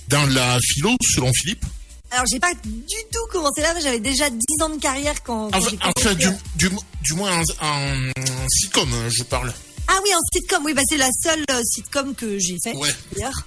dans 0.08 0.26
la 0.26 0.58
philo, 0.60 0.90
selon 1.14 1.32
Philippe. 1.34 1.64
Alors 2.12 2.24
j'ai 2.30 2.38
pas 2.38 2.52
du 2.64 2.94
tout 3.12 3.26
commencé 3.32 3.62
là, 3.62 3.74
j'avais 3.82 3.98
déjà 3.98 4.30
10 4.30 4.38
ans 4.62 4.68
de 4.68 4.80
carrière 4.80 5.20
quand, 5.24 5.50
quand 5.50 5.58
enfin, 5.58 5.76
commencé. 5.76 6.14
du, 6.14 6.28
du, 6.68 6.70
du 7.02 7.14
moins 7.14 7.42
en, 7.60 7.64
en 7.66 8.48
sitcom, 8.48 8.88
hein, 8.92 9.08
je 9.10 9.24
parle. 9.24 9.52
Ah 9.88 9.98
oui, 10.04 10.10
en 10.14 10.20
sitcom, 10.32 10.64
oui, 10.64 10.74
bah 10.74 10.82
c'est 10.88 10.96
la 10.96 11.10
seule 11.22 11.44
euh, 11.50 11.60
sitcom 11.64 12.14
que 12.14 12.38
j'ai 12.38 12.56
fait 12.62 12.74
Ouais. 12.76 12.88
d'ailleurs. 13.12 13.46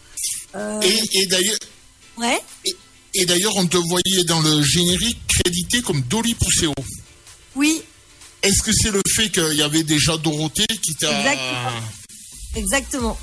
Euh, 0.55 0.79
Et, 0.81 0.99
et 1.21 1.25
d'ailleurs, 1.27 1.57
ouais. 2.17 2.39
et, 2.65 2.75
et 3.15 3.25
d'ailleurs, 3.25 3.55
on 3.57 3.67
te 3.67 3.77
voyait 3.77 4.23
dans 4.25 4.41
le 4.41 4.61
générique 4.63 5.19
crédité 5.27 5.81
comme 5.81 6.01
Dolly 6.01 6.33
Pousseau. 6.35 6.73
Oui, 7.55 7.81
Est-ce 8.41 8.61
que 8.63 8.71
c'est 8.73 8.91
le 8.91 9.01
fait 9.15 9.29
qu'il 9.29 9.53
y 9.57 9.61
avait 9.61 9.83
déjà 9.83 10.17
Dorothée 10.17 10.65
qui 10.81 10.95
t'a. 10.95 11.09
Exactement. 11.19 11.81
exactement. 12.55 13.17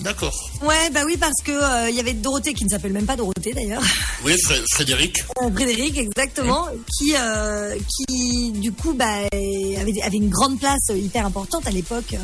D'accord. 0.00 0.34
Ouais, 0.60 0.90
bah 0.90 1.04
oui, 1.06 1.16
parce 1.16 1.40
que 1.42 1.52
euh, 1.52 1.88
il 1.88 1.96
y 1.96 2.00
avait 2.00 2.12
Dorothée 2.12 2.52
qui 2.52 2.64
ne 2.64 2.68
s'appelle 2.68 2.92
même 2.92 3.06
pas 3.06 3.16
Dorothée 3.16 3.54
d'ailleurs. 3.54 3.82
Oui, 4.24 4.34
Fré- 4.44 4.62
Frédéric. 4.72 5.24
Euh, 5.42 5.50
Frédéric, 5.54 5.96
exactement, 5.98 6.68
qui, 6.98 7.14
euh, 7.16 7.76
qui 7.96 8.52
du 8.52 8.72
coup 8.72 8.92
bah, 8.94 9.20
avait, 9.32 10.02
avait 10.02 10.16
une 10.16 10.28
grande 10.30 10.58
place 10.58 10.88
hyper 10.94 11.24
importante 11.26 11.66
à 11.66 11.70
l'époque. 11.70 12.14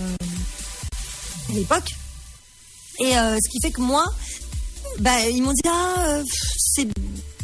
À 1.53 1.55
l'époque. 1.55 1.91
Et 3.01 3.17
euh, 3.17 3.37
ce 3.43 3.49
qui 3.51 3.59
fait 3.63 3.71
que 3.71 3.81
moi, 3.81 4.05
bah, 4.99 5.29
ils 5.29 5.43
m'ont 5.43 5.53
dit 5.53 5.61
ah 5.69 6.05
euh, 6.09 6.25
c'est 6.59 6.87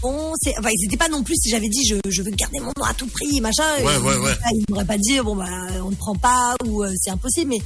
bon, 0.02 0.32
c'est. 0.42 0.54
Enfin, 0.58 0.68
ils 0.72 0.82
n'étaient 0.86 0.96
pas 0.96 1.08
non 1.08 1.22
plus 1.22 1.34
si 1.40 1.50
j'avais 1.50 1.68
dit 1.68 1.84
je, 1.86 1.96
je 2.08 2.22
veux 2.22 2.30
garder 2.30 2.60
mon 2.60 2.72
nom 2.76 2.84
à 2.84 2.94
tout 2.94 3.06
prix, 3.06 3.40
machin. 3.40 3.64
Ouais, 3.82 3.94
ils, 3.96 4.02
ouais, 4.04 4.16
ouais. 4.16 4.32
Ils 4.52 4.64
m'auraient 4.70 4.84
pas 4.84 4.98
dit 4.98 5.18
bon 5.20 5.36
bah 5.36 5.46
on 5.82 5.90
ne 5.90 5.94
prend 5.96 6.14
pas 6.14 6.54
ou 6.66 6.82
euh, 6.84 6.92
c'est 7.00 7.10
impossible, 7.10 7.50
mais 7.50 7.58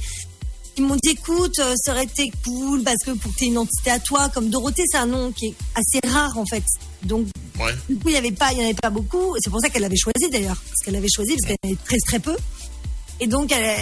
ils 0.77 0.83
m'ont 0.83 0.95
dit 0.95 1.09
écoute, 1.11 1.59
euh, 1.59 1.75
ça 1.75 1.91
aurait 1.91 2.05
été 2.05 2.31
cool 2.45 2.81
parce 2.83 2.97
que 3.05 3.11
pour 3.11 3.31
que 3.33 3.37
tu 3.37 3.43
aies 3.43 3.47
une 3.47 3.57
entité 3.59 3.91
à 3.91 3.99
toi, 3.99 4.29
comme 4.29 4.49
Dorothée, 4.49 4.83
c'est 4.89 4.97
un 4.97 5.05
nom 5.05 5.31
qui 5.31 5.47
est 5.47 5.55
assez 5.75 5.99
rare 6.07 6.37
en 6.37 6.45
fait. 6.45 6.63
Donc 7.03 7.27
Ouais. 7.59 7.73
du 7.87 7.95
coup, 7.97 8.07
il 8.09 8.13
y 8.15 8.17
avait 8.17 8.31
pas, 8.31 8.51
il 8.53 8.57
y 8.57 8.61
en 8.61 8.65
avait 8.65 8.73
pas 8.73 8.89
beaucoup. 8.89 9.35
C'est 9.43 9.51
pour 9.51 9.61
ça 9.61 9.69
qu'elle 9.69 9.83
l'avait 9.83 9.95
choisi 9.97 10.27
d'ailleurs, 10.31 10.55
parce 10.67 10.79
qu'elle 10.83 10.95
l'avait 10.95 11.07
choisi 11.13 11.35
parce 11.35 11.47
qu'elle 11.53 11.69
avait 11.71 11.79
très 11.85 11.97
très 12.07 12.19
peu. 12.19 12.35
Et 13.19 13.27
donc, 13.27 13.51
elle, 13.51 13.77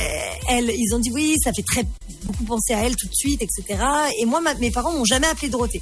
elle- 0.49 0.71
ils 0.75 0.93
ont 0.93 0.99
dit 0.99 1.09
oui, 1.11 1.35
ça 1.43 1.51
fait 1.53 1.63
très 1.63 1.85
beaucoup 2.23 2.43
penser 2.43 2.73
à 2.73 2.85
elle 2.85 2.95
tout 2.95 3.07
de 3.07 3.13
suite, 3.15 3.41
etc. 3.41 3.79
Et 4.19 4.25
moi, 4.25 4.41
ma- 4.41 4.53
mes 4.55 4.71
parents 4.71 4.91
m'ont 4.93 5.05
jamais 5.05 5.27
appelé 5.27 5.49
Dorothée. 5.49 5.81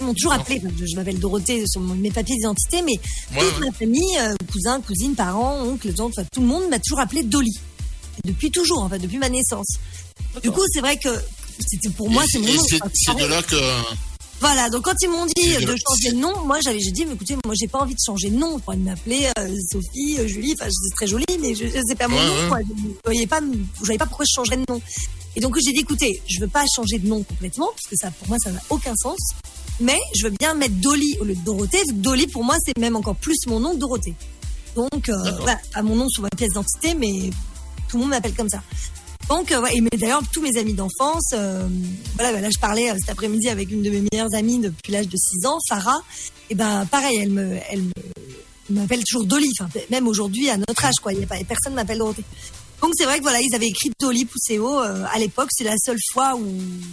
Ils 0.00 0.06
m'ont 0.06 0.14
toujours 0.14 0.32
appelé. 0.32 0.60
Je, 0.84 0.96
m'appelle 0.96 1.18
Dorothée 1.20 1.64
sur 1.66 1.80
mes 1.80 2.10
papiers 2.10 2.34
d'identité, 2.36 2.82
mais 2.82 2.92
Ouais, 3.36 3.48
toute 3.48 3.60
ouais. 3.60 3.66
ma 3.66 3.72
famille, 3.72 4.18
euh, 4.18 4.34
cousins, 4.50 4.80
cousines, 4.80 5.14
parents, 5.14 5.60
oncles, 5.62 5.92
tantes, 5.94 6.12
enfin, 6.18 6.26
tout 6.32 6.40
le 6.40 6.46
monde 6.48 6.68
m'a 6.68 6.78
toujours 6.80 6.98
appelé 7.00 7.22
Dolly. 7.22 7.56
Depuis 8.24 8.50
toujours, 8.50 8.82
en 8.82 8.88
fait, 8.88 8.98
depuis 8.98 9.18
ma 9.18 9.28
naissance. 9.28 9.76
Du 10.42 10.50
coup, 10.50 10.60
c'est 10.72 10.80
vrai 10.80 10.96
que 10.98 11.08
c'était 11.66 11.88
pour 11.90 12.10
moi, 12.10 12.24
c'est 12.28 12.38
mon 12.40 12.52
nom. 12.52 12.62
c'est 12.92 13.16
de 13.16 13.24
là 13.26 13.42
que. 13.42 13.56
Voilà, 14.42 14.68
donc 14.70 14.82
quand 14.82 14.94
ils 15.00 15.08
m'ont 15.08 15.24
dit 15.24 15.54
de 15.56 15.76
changer 15.86 16.10
de 16.10 16.16
nom, 16.16 16.44
moi 16.44 16.58
j'avais 16.60 16.80
j'ai 16.80 16.90
dit 16.90 17.06
mais 17.06 17.14
écoutez, 17.14 17.36
moi 17.44 17.54
j'ai 17.58 17.68
pas 17.68 17.78
envie 17.78 17.94
de 17.94 18.00
changer 18.04 18.28
de 18.28 18.36
nom, 18.36 18.58
pour 18.58 18.76
m'appeler 18.76 19.28
euh, 19.38 19.56
Sophie, 19.70 20.16
euh, 20.18 20.26
Julie, 20.26 20.54
enfin 20.58 20.68
c'est 20.68 20.94
très 20.96 21.06
joli 21.06 21.24
mais 21.40 21.54
je, 21.54 21.64
c'est 21.86 21.94
pas 21.94 22.08
mon 22.08 22.16
Ouais, 22.16 22.26
nom 22.26 22.48
quoi. 22.48 22.58
Je 22.60 23.00
voyais 23.04 23.26
pas 23.28 23.40
je 23.40 23.84
voyais 23.84 23.98
pas 23.98 24.06
pourquoi 24.06 24.24
je 24.28 24.34
changerais 24.34 24.56
de 24.56 24.64
nom. 24.68 24.82
Et 25.36 25.40
donc 25.40 25.56
j'ai 25.64 25.72
dit 25.72 25.78
écoutez, 25.80 26.20
je 26.28 26.40
veux 26.40 26.48
pas 26.48 26.64
changer 26.74 26.98
de 26.98 27.06
nom 27.06 27.22
complètement 27.22 27.68
parce 27.68 27.86
que 27.88 27.96
ça 27.96 28.10
pour 28.10 28.28
moi 28.28 28.36
ça 28.42 28.50
n'a 28.50 28.60
aucun 28.68 28.96
sens, 28.96 29.20
mais 29.78 29.98
je 30.16 30.24
veux 30.24 30.34
bien 30.38 30.54
mettre 30.54 30.74
Dolly 30.74 31.16
au 31.20 31.24
lieu 31.24 31.36
de 31.36 31.44
Dorothée, 31.44 31.82
Dolly 31.92 32.26
pour 32.26 32.42
moi 32.42 32.56
c'est 32.66 32.76
même 32.78 32.96
encore 32.96 33.16
plus 33.16 33.38
mon 33.46 33.60
nom 33.60 33.74
que 33.74 33.78
Dorothée. 33.78 34.14
Donc 34.74 35.08
euh, 35.08 35.14
voilà, 35.38 35.60
pas 35.72 35.82
mon 35.82 35.94
nom 35.94 36.08
sur 36.08 36.22
ma 36.22 36.30
pièce 36.30 36.48
d'identité 36.48 36.94
mais 36.94 37.30
tout 37.88 37.96
le 37.96 38.00
monde 38.00 38.10
m'appelle 38.10 38.34
comme 38.34 38.48
ça. 38.48 38.60
Donc, 39.28 39.50
euh, 39.52 39.64
et 39.72 39.80
mais 39.80 39.88
d'ailleurs, 39.96 40.22
tous 40.32 40.42
mes 40.42 40.56
amis 40.58 40.74
d'enfance, 40.74 41.30
euh, 41.32 41.66
voilà, 42.16 42.32
bah, 42.32 42.40
là, 42.40 42.50
je 42.50 42.58
parlais 42.58 42.90
euh, 42.90 42.94
cet 42.98 43.08
après-midi 43.10 43.48
avec 43.48 43.70
une 43.70 43.82
de 43.82 43.90
mes 43.90 44.02
meilleures 44.12 44.34
amies 44.34 44.58
depuis 44.58 44.92
l'âge 44.92 45.08
de 45.08 45.16
6 45.16 45.46
ans, 45.46 45.58
Farah. 45.68 46.02
Et 46.50 46.54
ben, 46.54 46.84
pareil, 46.86 47.18
elle 47.22 47.30
me, 47.30 47.56
elle 47.70 47.82
m'appelle 48.68 49.02
toujours 49.08 49.26
Dolly. 49.26 49.50
Même 49.90 50.06
aujourd'hui, 50.06 50.50
à 50.50 50.56
notre 50.58 50.84
âge, 50.84 50.96
quoi, 51.02 51.12
il 51.14 51.20
y 51.20 51.24
a 51.24 51.26
pas, 51.26 51.36
personne 51.48 51.74
m'appelle 51.74 51.98
Dorothée. 51.98 52.24
Donc, 52.82 52.92
c'est 52.96 53.04
vrai 53.04 53.18
que 53.18 53.22
voilà, 53.22 53.40
ils 53.40 53.54
avaient 53.54 53.68
écrit 53.68 53.90
Dolly 54.00 54.24
Pousseau 54.26 54.80
euh, 54.80 55.04
à 55.10 55.18
l'époque. 55.18 55.48
C'est 55.52 55.64
la 55.64 55.76
seule 55.78 55.98
fois 56.12 56.34
où 56.34 56.44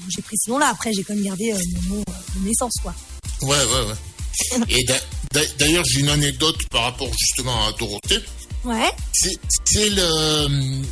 j'ai 0.07 0.21
pris 0.21 0.37
ce 0.37 0.49
nom-là. 0.51 0.69
Après, 0.69 0.91
j'ai 0.93 1.03
quand 1.03 1.15
même 1.15 1.23
gardé 1.23 1.51
euh, 1.51 1.57
mon 1.89 1.95
nom 1.95 2.03
euh, 2.07 2.39
de 2.39 2.47
naissance, 2.47 2.73
quoi. 2.81 2.93
Ouais, 3.41 3.49
ouais, 3.49 3.87
ouais. 3.87 4.61
Et 4.69 4.83
d'a- 4.85 4.99
d'a- 5.33 5.47
d'ailleurs, 5.57 5.83
j'ai 5.85 6.01
une 6.01 6.09
anecdote 6.09 6.55
par 6.69 6.83
rapport 6.83 7.09
justement 7.19 7.65
à 7.67 7.71
Dorothée. 7.73 8.19
Ouais, 8.65 8.91
C'est 9.13 9.89
le. 9.89 10.47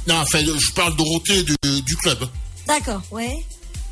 Non, 0.08 0.16
enfin, 0.22 0.40
je 0.40 0.72
parle 0.74 0.96
Dorothée 0.96 1.44
du, 1.44 1.56
du 1.82 1.96
club. 1.98 2.28
d'accord, 2.66 3.02
ouais. 3.12 3.36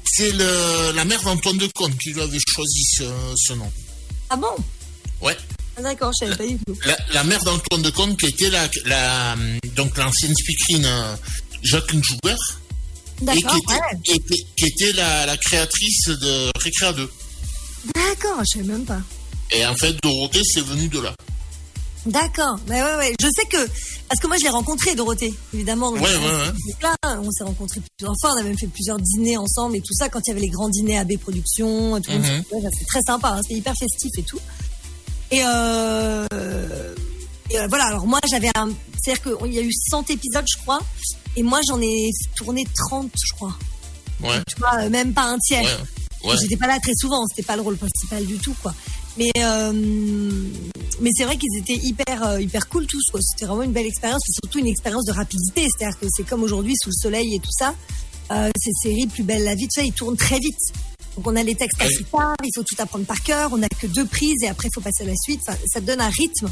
C'est 0.05 0.31
la 0.31 1.03
mère 1.03 1.21
d'Antoine 1.23 1.57
de 1.57 1.67
Caunes 1.75 1.95
qui 1.97 2.13
lui 2.13 2.21
avait 2.21 2.39
choisi 2.47 2.83
ce, 2.97 3.03
ce 3.35 3.53
nom. 3.53 3.69
Ah 4.29 4.37
bon? 4.37 4.55
Ouais. 5.21 5.35
Ah, 5.77 5.81
D'accord, 5.81 6.11
je 6.19 6.25
savais 6.25 6.37
pas 6.37 6.47
du 6.47 6.57
tout. 6.65 6.77
La, 6.85 6.95
la 7.13 7.23
mère 7.25 7.43
d'Antoine 7.43 7.81
de 7.81 7.89
Caunes, 7.89 8.15
qui 8.15 8.27
était 8.27 8.49
la, 8.49 8.69
la 8.85 9.35
donc 9.75 9.97
l'ancienne 9.97 10.33
speakerine 10.33 10.85
euh, 10.85 11.15
Jacqueline 11.63 12.01
Joubert, 12.03 12.37
et 13.21 13.25
D'accord, 13.25 13.51
qui 13.51 13.57
était, 13.57 13.73
ouais. 13.73 14.15
était- 14.15 14.45
qui 14.57 14.65
était 14.67 14.93
la, 14.93 15.25
la 15.25 15.35
créatrice 15.37 16.05
de 16.07 16.49
Récréa 16.59 16.93
2. 16.93 17.11
D'accord, 17.93 18.39
je 18.45 18.57
savais 18.59 18.67
même 18.71 18.85
pas. 18.85 19.01
Et 19.51 19.65
en 19.65 19.75
fait, 19.75 19.93
Dorothée, 20.01 20.41
c'est 20.45 20.63
venu 20.63 20.87
de 20.87 20.99
là. 21.01 21.13
D'accord. 22.05 22.59
Mais 22.67 22.81
ouais, 22.83 22.95
ouais. 22.97 23.13
Je 23.19 23.27
sais 23.35 23.45
que 23.47 23.57
parce 24.07 24.19
que 24.21 24.27
moi 24.27 24.37
je 24.37 24.43
l'ai 24.43 24.49
rencontré 24.49 24.93
Dorothée, 24.95 25.33
évidemment. 25.53 25.89
Ouais, 25.91 25.99
ouais, 26.01 26.07
ouais. 26.17 26.51
Là, 26.81 26.95
on 27.19 27.31
s'est 27.31 27.43
rencontrés 27.43 27.81
plusieurs 27.97 28.13
fois. 28.21 28.31
On 28.35 28.39
a 28.39 28.43
même 28.43 28.57
fait 28.57 28.67
plusieurs 28.67 28.99
dîners 28.99 29.37
ensemble 29.37 29.75
et 29.77 29.81
tout 29.81 29.93
ça 29.93 30.07
quand 30.09 30.19
il 30.25 30.29
y 30.29 30.31
avait 30.31 30.41
les 30.41 30.49
grands 30.49 30.69
dîners 30.69 30.99
AB 30.99 31.17
Productions. 31.19 31.99
Tout 32.01 32.11
bah, 32.11 32.69
c'est 32.77 32.85
très 32.85 33.01
sympa. 33.01 33.29
hein, 33.29 33.41
C'était 33.41 33.55
hyper 33.55 33.73
festif 33.77 34.11
et 34.17 34.23
tout. 34.23 34.39
Et, 35.31 35.41
euh, 35.43 36.25
et, 37.49 37.59
euh, 37.59 37.67
voilà. 37.67 37.85
Alors 37.85 38.05
moi 38.05 38.19
j'avais 38.29 38.49
un, 38.55 38.69
c'est-à-dire 39.01 39.23
qu'il 39.41 39.53
y 39.53 39.57
a 39.59 39.63
eu 39.63 39.71
100 39.89 40.09
épisodes, 40.11 40.45
je 40.47 40.61
crois, 40.61 40.79
et 41.35 41.41
moi 41.41 41.59
j'en 41.67 41.81
ai 41.81 42.11
tourné 42.35 42.65
30, 42.89 43.09
je 43.27 43.33
crois. 43.33 43.55
Ouais, 44.21 44.39
Tu 44.47 44.55
vois, 44.59 44.83
euh, 44.83 44.89
même 44.89 45.13
pas 45.13 45.23
un 45.23 45.39
tiers. 45.39 45.63
ouais, 46.23 46.29
ouais. 46.29 46.35
J'étais 46.39 46.55
pas 46.57 46.67
là 46.67 46.79
très 46.79 46.93
souvent, 46.95 47.25
c'était 47.27 47.45
pas 47.45 47.55
le 47.55 47.63
rôle 47.63 47.77
principal 47.77 48.23
du 48.25 48.37
tout, 48.37 48.55
quoi. 48.61 48.73
Mais 49.17 49.31
euh, 49.39 49.71
mais 51.01 51.09
c'est 51.13 51.25
vrai 51.25 51.37
qu'ils 51.37 51.57
étaient 51.59 51.75
hyper 51.75 52.23
euh, 52.23 52.41
hyper 52.41 52.67
cool 52.69 52.85
tous. 52.87 53.01
C'était 53.19 53.45
vraiment 53.45 53.63
une 53.63 53.71
belle 53.71 53.85
expérience, 53.85 54.21
et 54.29 54.33
surtout 54.33 54.59
une 54.59 54.67
expérience 54.67 55.05
de 55.05 55.11
rapidité. 55.11 55.67
C'est-à-dire 55.67 55.99
que 55.99 56.05
c'est 56.09 56.23
comme 56.23 56.43
aujourd'hui 56.43 56.75
sous 56.81 56.89
le 56.89 56.95
soleil 57.01 57.35
et 57.35 57.39
tout 57.39 57.51
ça. 57.51 57.75
Euh, 58.31 58.49
ces 58.57 58.71
séries 58.81 59.07
plus 59.07 59.23
belle 59.23 59.43
la 59.43 59.55
vie, 59.55 59.65
tout 59.65 59.75
ça, 59.75 59.83
ils 59.83 59.93
tournent 59.93 60.17
très 60.17 60.39
vite. 60.39 60.57
Donc 61.15 61.27
on 61.27 61.35
a 61.35 61.43
les 61.43 61.55
textes 61.55 61.81
assez 61.81 62.03
tard, 62.03 62.35
il 62.43 62.51
faut 62.53 62.63
tout 62.63 62.75
apprendre 62.79 63.05
par 63.05 63.21
cœur, 63.23 63.51
on 63.53 63.61
a 63.63 63.69
que 63.69 63.87
deux 63.87 64.05
prises 64.05 64.43
et 64.43 64.47
après 64.47 64.67
il 64.67 64.73
faut 64.73 64.81
passer 64.81 65.03
à 65.03 65.07
la 65.07 65.15
suite. 65.15 65.39
Enfin, 65.47 65.57
ça 65.71 65.79
donne 65.79 66.01
un 66.01 66.09
rythme 66.09 66.49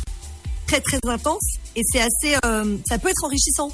très 0.68 0.80
très 0.80 1.00
intense 1.06 1.56
et 1.76 1.82
c'est 1.84 2.00
assez, 2.00 2.38
euh, 2.46 2.78
ça 2.88 2.98
peut 2.98 3.10
être 3.10 3.26
enrichissant. 3.26 3.72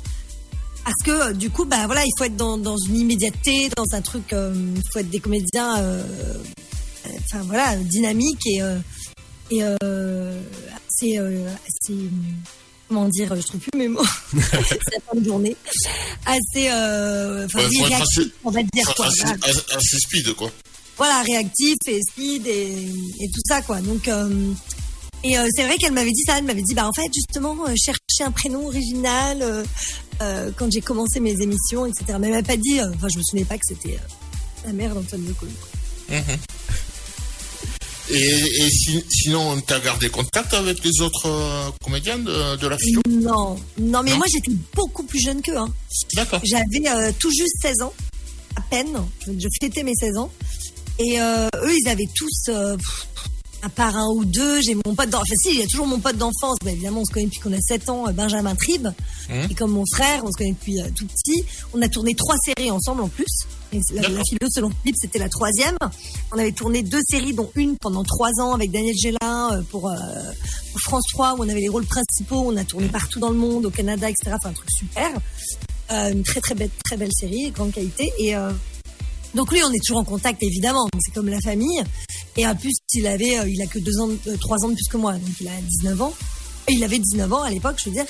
Parce 0.83 1.03
que 1.03 1.11
euh, 1.11 1.33
du 1.33 1.49
coup, 1.51 1.65
bah 1.65 1.85
voilà, 1.85 2.03
il 2.05 2.11
faut 2.17 2.23
être 2.23 2.37
dans, 2.37 2.57
dans 2.57 2.77
une 2.77 2.95
immédiateté, 2.95 3.69
dans 3.75 3.85
un 3.93 4.01
truc, 4.01 4.33
euh, 4.33 4.53
il 4.75 4.81
faut 4.91 4.99
être 4.99 5.09
des 5.09 5.19
comédiens, 5.19 5.75
enfin 7.25 7.43
voilà, 7.43 7.75
dynamiques 7.75 8.45
et 8.47 8.61
euh, 8.61 8.77
et 9.51 9.59
euh, 9.63 10.39
assez, 10.75 11.17
euh, 11.17 11.47
assez, 11.47 11.93
euh, 11.93 12.09
comment 12.87 13.07
dire, 13.07 13.35
je 13.35 13.41
trouve 13.41 13.59
plus 13.61 13.77
mes 13.77 13.87
mots. 13.87 14.03
c'est 14.33 14.79
la 14.93 15.01
fin 15.11 15.19
de 15.19 15.25
journée, 15.25 15.55
assez, 16.25 16.69
euh, 16.69 17.45
enfin 17.45 17.59
Ouais, 17.59 17.65
réactif, 17.85 18.01
assez- 18.19 18.31
on 18.43 18.51
va 18.51 18.63
dire 18.63 18.95
quoi. 18.95 19.05
assez, 19.07 19.23
Voilà 19.23 19.37
assez- 19.45 19.73
assez 19.75 19.97
speed, 19.99 20.33
quoi. 20.33 20.51
voilà, 20.97 21.21
réactif 21.23 21.75
et 21.87 21.99
speed 22.11 22.47
et, 22.47 22.71
et 23.19 23.27
tout 23.33 23.41
ça, 23.47 23.61
quoi. 23.61 23.79
Donc, 23.81 24.07
euh, 24.07 24.51
et 25.23 25.37
euh, 25.37 25.47
c'est 25.55 25.63
vrai 25.65 25.75
qu'elle 25.77 25.91
m'avait 25.93 26.11
dit 26.11 26.23
ça, 26.25 26.37
elle 26.37 26.45
m'avait 26.45 26.61
dit, 26.61 26.73
bah 26.73 26.87
en 26.87 26.93
fait, 26.93 27.09
justement, 27.13 27.55
euh, 27.67 27.73
chercher 27.75 28.23
un 28.25 28.31
prénom 28.31 28.67
original 28.67 29.39
euh, 29.41 29.63
euh, 30.21 30.51
quand 30.55 30.71
j'ai 30.71 30.81
commencé 30.81 31.19
mes 31.19 31.31
émissions, 31.41 31.85
etc. 31.85 32.17
Mais 32.19 32.27
elle 32.27 32.33
m'a 32.35 32.43
pas 32.43 32.55
dit, 32.57 32.79
euh, 32.79 32.89
enfin, 32.95 33.07
je 33.11 33.17
me 33.17 33.23
souvenais 33.23 33.45
pas 33.45 33.57
que 33.57 33.65
c'était 33.67 33.95
euh, 33.95 34.65
la 34.67 34.73
mère 34.73 34.93
d'Antoine 34.95 35.25
de 35.25 35.33
Caunes. 35.33 35.49
Et, 38.11 38.15
et 38.17 38.69
si- 38.69 39.03
sinon, 39.09 39.61
tu 39.61 39.73
as 39.73 39.79
gardé 39.79 40.09
contact 40.09 40.53
avec 40.53 40.83
les 40.83 41.01
autres 41.01 41.27
euh, 41.27 41.69
comédiens 41.83 42.17
de, 42.17 42.55
de 42.55 42.67
la 42.67 42.77
philo 42.77 43.01
Non, 43.09 43.55
non, 43.77 44.01
mais 44.03 44.11
Non 44.11 44.17
moi 44.17 44.25
j'étais 44.31 44.51
beaucoup 44.75 45.03
plus 45.03 45.19
jeune 45.21 45.41
qu'eux. 45.41 45.57
Hein. 45.57 45.71
D'accord. 46.15 46.41
J'avais 46.43 46.87
euh, 46.89 47.11
tout 47.19 47.29
juste 47.31 47.55
16 47.61 47.81
ans, 47.83 47.93
à 48.55 48.61
peine. 48.61 48.97
Je, 49.27 49.31
je 49.33 49.47
fêtais 49.61 49.83
mes 49.83 49.93
16 49.95 50.17
ans. 50.17 50.31
Et 50.97 51.21
euh, 51.21 51.47
eux, 51.63 51.73
ils 51.77 51.87
avaient 51.87 52.09
tous, 52.15 52.49
euh, 52.49 52.75
à 53.61 53.69
part 53.69 53.97
un 53.97 54.07
ou 54.13 54.25
deux, 54.25 54.61
j'ai 54.61 54.75
mon 54.75 54.95
pote 54.95 55.09
d'enfance. 55.09 55.27
Enfin, 55.29 55.35
si, 55.43 55.49
il 55.53 55.59
y 55.59 55.63
a 55.63 55.67
toujours 55.67 55.87
mon 55.87 55.99
pote 55.99 56.17
d'enfance. 56.17 56.57
Bah, 56.63 56.71
évidemment, 56.71 57.01
on 57.01 57.05
se 57.05 57.11
connaît 57.11 57.25
depuis 57.25 57.39
qu'on 57.39 57.53
a 57.53 57.59
7 57.59 57.89
ans, 57.89 58.07
euh, 58.07 58.11
Benjamin 58.11 58.55
Tribe. 58.55 58.87
Mhm. 59.29 59.47
Et 59.49 59.55
comme 59.55 59.71
mon 59.71 59.83
frère, 59.93 60.23
on 60.23 60.31
se 60.31 60.37
connaît 60.37 60.51
depuis 60.51 60.79
euh, 60.81 60.87
tout 60.95 61.05
petit. 61.05 61.43
On 61.73 61.81
a 61.81 61.89
tourné 61.89 62.15
trois 62.15 62.35
séries 62.37 62.71
ensemble 62.71 63.01
en 63.01 63.09
plus. 63.09 63.27
Et 63.71 63.79
la, 63.93 64.01
la 64.01 64.21
philo 64.23 64.47
selon 64.49 64.69
Philippe, 64.81 64.95
c'était 64.99 65.19
la 65.19 65.29
troisième. 65.29 65.77
On 66.31 66.39
avait 66.39 66.51
tourné 66.51 66.81
deux 66.83 67.01
séries, 67.07 67.33
dont 67.33 67.51
une 67.55 67.77
pendant 67.77 68.03
trois 68.03 68.31
ans 68.39 68.53
avec 68.53 68.71
Daniel 68.71 68.95
Gélin 68.95 69.53
euh, 69.53 69.61
pour, 69.69 69.89
euh, 69.89 69.95
pour 70.71 70.81
France 70.81 71.05
3, 71.11 71.35
où 71.35 71.39
on 71.39 71.49
avait 71.49 71.61
les 71.61 71.69
rôles 71.69 71.85
principaux. 71.85 72.43
On 72.47 72.57
a 72.57 72.63
tourné 72.63 72.87
partout 72.87 73.19
dans 73.19 73.29
le 73.29 73.37
monde, 73.37 73.65
au 73.65 73.71
Canada, 73.71 74.09
etc. 74.09 74.35
Enfin, 74.35 74.49
un 74.49 74.53
truc 74.53 74.69
super. 74.71 75.11
Euh, 75.91 76.11
une 76.11 76.23
très 76.23 76.39
très 76.39 76.53
belle, 76.53 76.69
très 76.85 76.97
belle 76.97 77.11
série, 77.11 77.49
grande 77.49 77.71
qualité. 77.71 78.11
Et 78.19 78.35
euh, 78.35 78.51
donc 79.33 79.51
lui, 79.51 79.63
on 79.63 79.71
est 79.71 79.83
toujours 79.83 80.01
en 80.01 80.03
contact 80.03 80.41
évidemment. 80.43 80.87
C'est 80.99 81.13
comme 81.13 81.29
la 81.29 81.41
famille. 81.41 81.81
Et 82.39 82.47
en 82.47 82.55
plus, 82.55 82.71
il 82.93 83.05
avait, 83.05 83.37
euh, 83.37 83.49
il 83.49 83.61
a 83.61 83.65
que 83.65 83.79
deux 83.79 83.99
ans, 83.99 84.07
euh, 84.27 84.37
trois 84.39 84.63
ans 84.63 84.69
de 84.69 84.73
plus 84.73 84.87
que 84.89 84.95
moi, 84.95 85.11
donc 85.11 85.41
il 85.41 85.47
a 85.49 85.59
19 85.61 86.01
ans. 86.01 86.13
Il 86.69 86.81
avait 86.85 86.99
19 86.99 87.33
ans 87.33 87.43
à 87.43 87.49
l'époque, 87.49 87.75
je 87.83 87.89
veux 87.89 87.95
dire. 87.95 88.05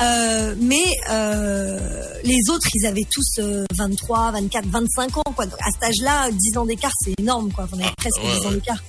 Euh, 0.00 0.54
mais 0.58 0.96
euh, 1.10 1.78
les 2.24 2.48
autres, 2.48 2.66
ils 2.72 2.86
avaient 2.86 3.06
tous 3.10 3.38
euh, 3.38 3.66
23, 3.74 4.32
24, 4.32 4.66
25 4.66 5.16
ans, 5.18 5.22
quoi. 5.34 5.44
Donc 5.44 5.58
à 5.60 5.70
cet 5.72 5.82
âge-là, 5.82 6.30
10 6.30 6.56
ans 6.56 6.64
d'écart, 6.64 6.92
c'est 7.04 7.12
énorme, 7.18 7.52
quoi. 7.52 7.68
On 7.70 7.78
avait 7.78 7.92
presque 7.98 8.16
ouais, 8.16 8.40
10 8.40 8.46
ans 8.46 8.50
d'écart. 8.52 8.82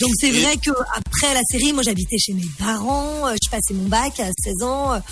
Donc 0.00 0.10
c'est 0.18 0.30
vrai 0.30 0.56
que 0.56 0.70
après 0.70 1.34
la 1.34 1.42
série, 1.50 1.74
moi 1.74 1.82
j'habitais 1.82 2.16
chez 2.16 2.32
mes 2.32 2.48
parents, 2.58 3.26
euh, 3.26 3.34
je 3.42 3.50
passais 3.50 3.74
mon 3.74 3.88
bac 3.88 4.18
à 4.20 4.30
16 4.42 4.62
ans. 4.62 5.02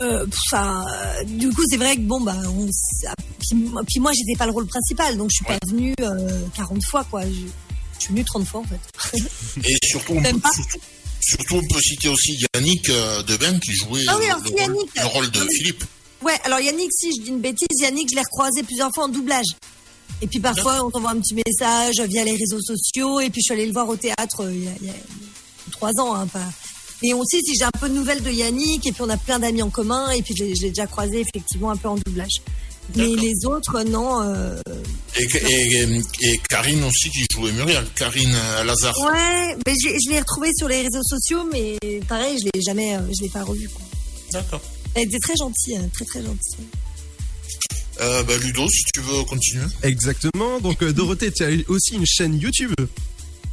Enfin, 0.00 0.84
du 1.26 1.50
coup, 1.50 1.62
c'est 1.68 1.76
vrai 1.76 1.94
que 1.94 2.00
bon, 2.00 2.20
bah, 2.20 2.34
on, 2.48 2.66
ah, 3.08 3.14
puis, 3.86 4.00
moi, 4.00 4.12
j'étais 4.12 4.36
pas 4.38 4.46
le 4.46 4.52
rôle 4.52 4.66
principal, 4.66 5.16
donc 5.16 5.30
je 5.30 5.36
suis 5.36 5.44
pas 5.44 5.58
venue 5.66 5.94
euh, 6.00 6.44
40 6.54 6.84
fois, 6.84 7.04
quoi. 7.04 7.22
Je 7.22 7.46
suis 8.02 8.12
venue 8.12 8.24
30 8.24 8.46
fois, 8.46 8.60
en 8.60 8.64
fait. 8.64 9.18
Et 9.68 9.76
surtout, 9.84 10.14
on 10.16 10.22
peut, 10.22 10.40
surtout, 10.54 10.78
surtout, 11.20 11.54
on 11.56 11.74
peut 11.74 11.80
citer 11.80 12.08
aussi 12.08 12.38
Yannick 12.54 12.88
euh, 12.90 13.22
Debain 13.22 13.58
qui 13.58 13.72
jouait 13.72 14.04
Ah 14.08 14.16
oui, 14.18 14.26
le, 14.26 14.30
alors, 14.30 14.40
le 14.40 14.46
si, 14.46 14.52
rôle, 14.52 14.60
Yannick. 14.60 14.90
le 15.00 15.06
rôle 15.06 15.30
de 15.30 15.40
oui. 15.40 15.48
Philippe. 15.56 15.84
Ouais, 16.22 16.38
alors 16.44 16.60
Yannick, 16.60 16.90
si 16.92 17.10
je 17.16 17.22
dis 17.22 17.30
une 17.30 17.40
bêtise, 17.40 17.66
Yannick, 17.80 18.08
je 18.10 18.14
l'ai 18.16 18.22
recroisé 18.22 18.62
plusieurs 18.62 18.90
fois 18.94 19.04
en 19.04 19.08
doublage. 19.08 19.46
Et 20.20 20.26
puis 20.28 20.38
parfois, 20.38 20.84
on 20.84 20.90
t'envoie 20.90 21.10
un 21.10 21.20
petit 21.20 21.34
message 21.34 22.00
via 22.08 22.24
les 22.24 22.36
réseaux 22.36 22.60
sociaux, 22.60 23.18
et 23.20 23.28
puis 23.30 23.40
je 23.40 23.46
suis 23.46 23.54
allée 23.54 23.66
le 23.66 23.72
voir 23.72 23.88
au 23.88 23.96
théâtre 23.96 24.42
euh, 24.44 24.54
il 24.54 24.64
y 24.64 24.68
a, 24.68 24.72
il 24.80 24.86
y 24.86 24.90
a 24.90 24.94
trois 25.72 25.90
ans, 25.98 26.14
hein, 26.14 26.26
pas. 26.28 26.46
Et 27.02 27.12
aussi, 27.14 27.40
si 27.42 27.56
j'ai 27.58 27.64
un 27.64 27.70
peu 27.80 27.88
de 27.88 27.94
nouvelles 27.94 28.22
de 28.22 28.30
Yannick, 28.30 28.86
et 28.86 28.92
puis 28.92 29.02
on 29.02 29.08
a 29.10 29.16
plein 29.16 29.40
d'amis 29.40 29.62
en 29.62 29.70
commun, 29.70 30.10
et 30.10 30.22
puis 30.22 30.34
je 30.36 30.44
l'ai 30.44 30.68
déjà 30.68 30.86
croisé 30.86 31.18
effectivement 31.20 31.70
un 31.72 31.76
peu 31.76 31.88
en 31.88 31.96
doublage. 31.96 32.40
Mais 32.96 33.06
les 33.06 33.46
autres, 33.46 33.82
non. 33.84 34.20
euh, 34.22 34.56
Et, 35.18 35.26
et, 35.48 36.00
et 36.22 36.40
Karine 36.48 36.82
aussi 36.84 37.10
qui 37.10 37.24
jouait 37.34 37.52
Muriel, 37.52 37.86
Karine 37.94 38.34
euh, 38.34 38.64
Lazare. 38.64 38.94
Ouais, 38.98 39.56
mais 39.66 39.74
je, 39.82 39.88
je 39.88 40.10
l'ai 40.10 40.20
retrouvé 40.20 40.50
sur 40.56 40.68
les 40.68 40.82
réseaux 40.82 41.02
sociaux, 41.02 41.44
mais 41.52 41.78
pareil, 42.08 42.38
je 42.38 42.44
l'ai 42.44 42.62
jamais, 42.62 42.96
euh, 42.96 43.00
je 43.16 43.22
l'ai 43.22 43.28
pas 43.30 43.44
revu. 43.44 43.68
Quoi. 43.68 43.82
D'accord. 44.32 44.60
Elle 44.94 45.04
était 45.04 45.18
très 45.20 45.36
gentille, 45.36 45.76
hein, 45.76 45.88
très 45.94 46.04
très 46.04 46.22
gentille. 46.22 46.66
Euh, 48.00 48.22
bah, 48.24 48.36
Ludo, 48.38 48.68
si 48.68 48.82
tu 48.92 49.00
veux 49.00 49.22
continuer. 49.24 49.64
Exactement. 49.82 50.60
Donc 50.60 50.82
Dorothée, 50.84 51.30
tu 51.30 51.44
as 51.44 51.50
aussi 51.68 51.94
une 51.94 52.06
chaîne 52.06 52.38
YouTube. 52.38 52.74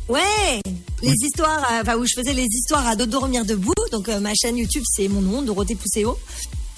Ouais, 0.08 0.60
les 1.04 1.14
histoires, 1.24 1.64
euh, 1.72 1.82
enfin 1.82 1.96
où 1.96 2.06
je 2.06 2.14
faisais 2.16 2.34
les 2.34 2.46
histoires 2.46 2.88
à 2.88 2.96
dos 2.96 3.06
dormir 3.06 3.46
debout. 3.46 3.74
Donc 3.92 4.10
euh, 4.10 4.20
ma 4.20 4.34
chaîne 4.34 4.58
YouTube, 4.58 4.84
c'est 4.88 5.08
mon 5.08 5.22
nom, 5.22 5.42
Dorothée 5.44 5.76
Pousséo. 5.76 6.18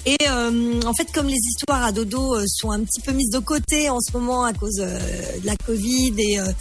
Et 0.04 0.16
euh, 0.28 0.80
en 0.84 0.94
fait, 0.94 1.12
comme 1.12 1.28
les 1.28 1.34
histoires 1.36 1.84
à 1.84 1.92
dodo 1.92 2.34
euh, 2.34 2.44
sont 2.48 2.70
un 2.70 2.80
petit 2.80 3.00
peu 3.00 3.12
mises 3.12 3.30
de 3.30 3.38
côté 3.38 3.88
en 3.88 4.00
ce 4.00 4.12
moment 4.12 4.44
à 4.44 4.52
cause 4.52 4.80
euh, 4.80 5.38
de 5.40 5.46
la 5.46 5.56
Covid 5.56 6.14
et 6.18 6.40
euh, 6.40 6.52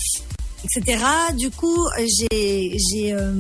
etc. 0.64 1.04
Du 1.36 1.50
coup, 1.50 1.88
j'ai 1.98 2.78
j'ai 2.78 3.14
euh, 3.14 3.34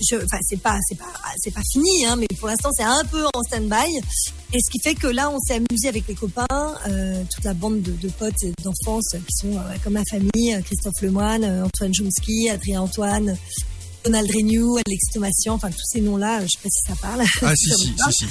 je, 0.00 0.16
enfin 0.16 0.38
c'est 0.42 0.60
pas 0.60 0.78
c'est 0.88 0.96
pas 0.98 1.12
c'est 1.38 1.52
pas 1.52 1.62
fini 1.72 2.04
hein, 2.06 2.16
mais 2.16 2.26
pour 2.38 2.48
l'instant 2.48 2.70
c'est 2.76 2.82
un 2.82 3.02
peu 3.10 3.24
en 3.34 3.42
stand-by 3.42 3.98
et 4.52 4.58
ce 4.60 4.70
qui 4.70 4.78
fait 4.82 4.94
que 4.94 5.06
là 5.06 5.30
on 5.30 5.38
s'est 5.40 5.54
amusé 5.54 5.88
avec 5.88 6.06
les 6.08 6.14
copains 6.14 6.46
euh, 6.88 7.22
toute 7.34 7.44
la 7.44 7.54
bande 7.54 7.82
de, 7.82 7.92
de 7.92 8.08
potes 8.08 8.34
d'enfance 8.62 9.12
qui 9.26 9.34
sont 9.34 9.56
euh, 9.56 9.76
comme 9.82 9.94
ma 9.94 10.04
famille 10.10 10.60
Christophe 10.64 11.00
Lemoine 11.00 11.44
Antoine 11.64 11.94
Chomsky 11.94 12.50
Adrien 12.50 12.82
Antoine 12.82 13.36
Donald 14.04 14.30
Renew 14.30 14.76
Alex 14.86 15.12
Thomasian 15.14 15.54
enfin 15.54 15.70
tous 15.70 15.84
ces 15.84 16.00
noms 16.00 16.18
là 16.18 16.40
je 16.42 16.48
sais 16.48 16.58
pas 16.62 16.68
si 16.70 16.82
ça 16.86 16.94
parle 17.00 17.22
Ah 17.42 17.56
si 17.56 17.70
si 17.76 17.86
si 17.86 18.12
si. 18.12 18.26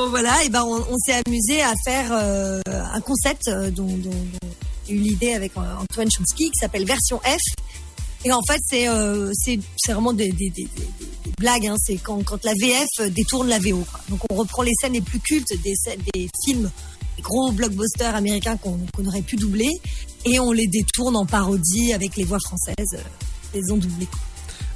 Bon 0.00 0.08
voilà, 0.08 0.42
et 0.44 0.48
ben 0.48 0.64
on, 0.64 0.96
s'est 0.96 1.20
amusé 1.26 1.60
à 1.60 1.74
faire 1.84 2.08
euh, 2.10 2.62
un 2.66 3.00
concept 3.02 3.48
euh, 3.48 3.70
dont, 3.70 3.86
j'ai 4.88 4.94
eu 4.94 4.98
l'idée 4.98 5.34
avec 5.34 5.52
euh, 5.58 5.60
Antoine 5.78 6.08
Chomsky 6.10 6.50
qui 6.50 6.58
s'appelle 6.58 6.86
Version 6.86 7.18
F. 7.18 7.38
Et 8.24 8.32
en 8.32 8.40
fait, 8.40 8.62
c'est 8.64 8.88
euh, 8.88 9.30
vraiment 9.86 10.14
des, 10.14 10.32
blagues. 11.38 11.66
Hein. 11.66 11.74
C'est 11.84 11.96
quand, 11.96 12.24
quand 12.24 12.42
la 12.46 12.54
VF 12.54 13.10
détourne 13.10 13.46
la 13.48 13.58
VO. 13.58 13.84
Donc 14.08 14.20
on 14.30 14.36
reprend 14.36 14.62
les 14.62 14.72
scènes 14.80 14.94
les 14.94 15.02
plus 15.02 15.20
cultes 15.20 15.52
des, 15.62 16.30
films, 16.46 16.70
des 17.18 17.22
gros 17.22 17.52
blockbusters 17.52 18.14
américains 18.14 18.56
qu'on 18.56 19.04
aurait 19.06 19.20
pu 19.20 19.36
doubler, 19.36 19.70
et 20.24 20.40
on 20.40 20.52
les 20.52 20.66
détourne 20.66 21.14
en 21.14 21.26
parodie 21.26 21.92
avec 21.92 22.16
les 22.16 22.24
voix 22.24 22.40
françaises. 22.40 22.94
euh, 22.94 23.02
les 23.52 23.70
ont 23.70 23.76
doublées. 23.76 24.08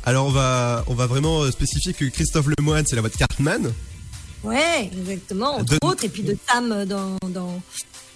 Alors 0.04 0.26
on 0.26 0.32
va 0.32 0.84
on 0.86 0.94
va 0.94 1.06
vraiment 1.06 1.50
spécifier 1.50 1.94
que 1.94 2.04
Christophe 2.04 2.48
Lemoine, 2.58 2.84
c'est 2.86 2.94
la 2.94 3.00
voix 3.00 3.08
de 3.08 3.16
Cartman. 3.16 3.72
Ouais, 4.44 4.90
exactement. 5.00 5.56
Entre 5.56 5.74
De- 5.74 5.78
autres, 5.86 6.04
et 6.04 6.08
puis 6.08 6.22
de 6.22 6.36
Sam 6.48 6.84
dans 6.84 7.16
dans 7.28 7.60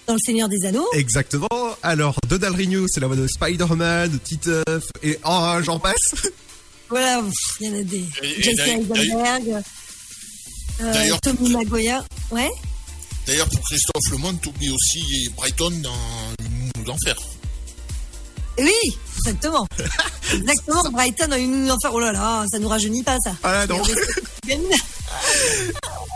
dans 0.07 0.13
le 0.13 0.19
Seigneur 0.25 0.47
des 0.49 0.65
Anneaux. 0.67 0.87
Exactement. 0.93 1.47
Alors 1.83 2.15
Donald 2.27 2.55
Renew, 2.55 2.85
c'est 2.87 2.99
la 2.99 3.07
voix 3.07 3.15
de 3.15 3.27
Spider-Man, 3.27 4.11
de 4.11 4.17
Titeuf 4.17 4.83
et 5.03 5.19
oh 5.25 5.55
j'en 5.63 5.79
passe. 5.79 6.13
Voilà, 6.89 7.21
il 7.59 7.67
y 7.67 7.69
en 7.69 7.79
a 7.79 7.83
des. 7.83 8.03
Et- 8.23 8.39
et 8.39 8.41
Jesse 8.41 8.67
Eisenberg, 8.67 9.61
euh, 10.81 11.17
Tommy 11.21 11.51
Maguire. 11.51 12.03
Ouais. 12.31 12.49
D'ailleurs, 13.27 13.47
pour 13.47 13.61
Christophe 13.61 14.11
Lemond, 14.11 14.33
t'oublies 14.37 14.71
aussi 14.71 15.29
Brighton 15.37 15.69
dans 15.83 15.93
Une 16.77 16.83
d'enfer. 16.85 17.15
Oui, 18.57 18.71
exactement. 19.19 19.67
exactement. 20.33 20.89
Brighton 20.89 21.31
a 21.31 21.37
une 21.37 21.65
nous 21.65 21.69
enfer. 21.71 21.91
Oh 21.93 21.99
là 21.99 22.11
là, 22.11 22.43
ça 22.51 22.57
nous 22.57 22.67
rajeunit 22.67 23.03
pas 23.03 23.17
ça. 23.23 23.33
Ah 23.43 23.67
non. 23.67 23.83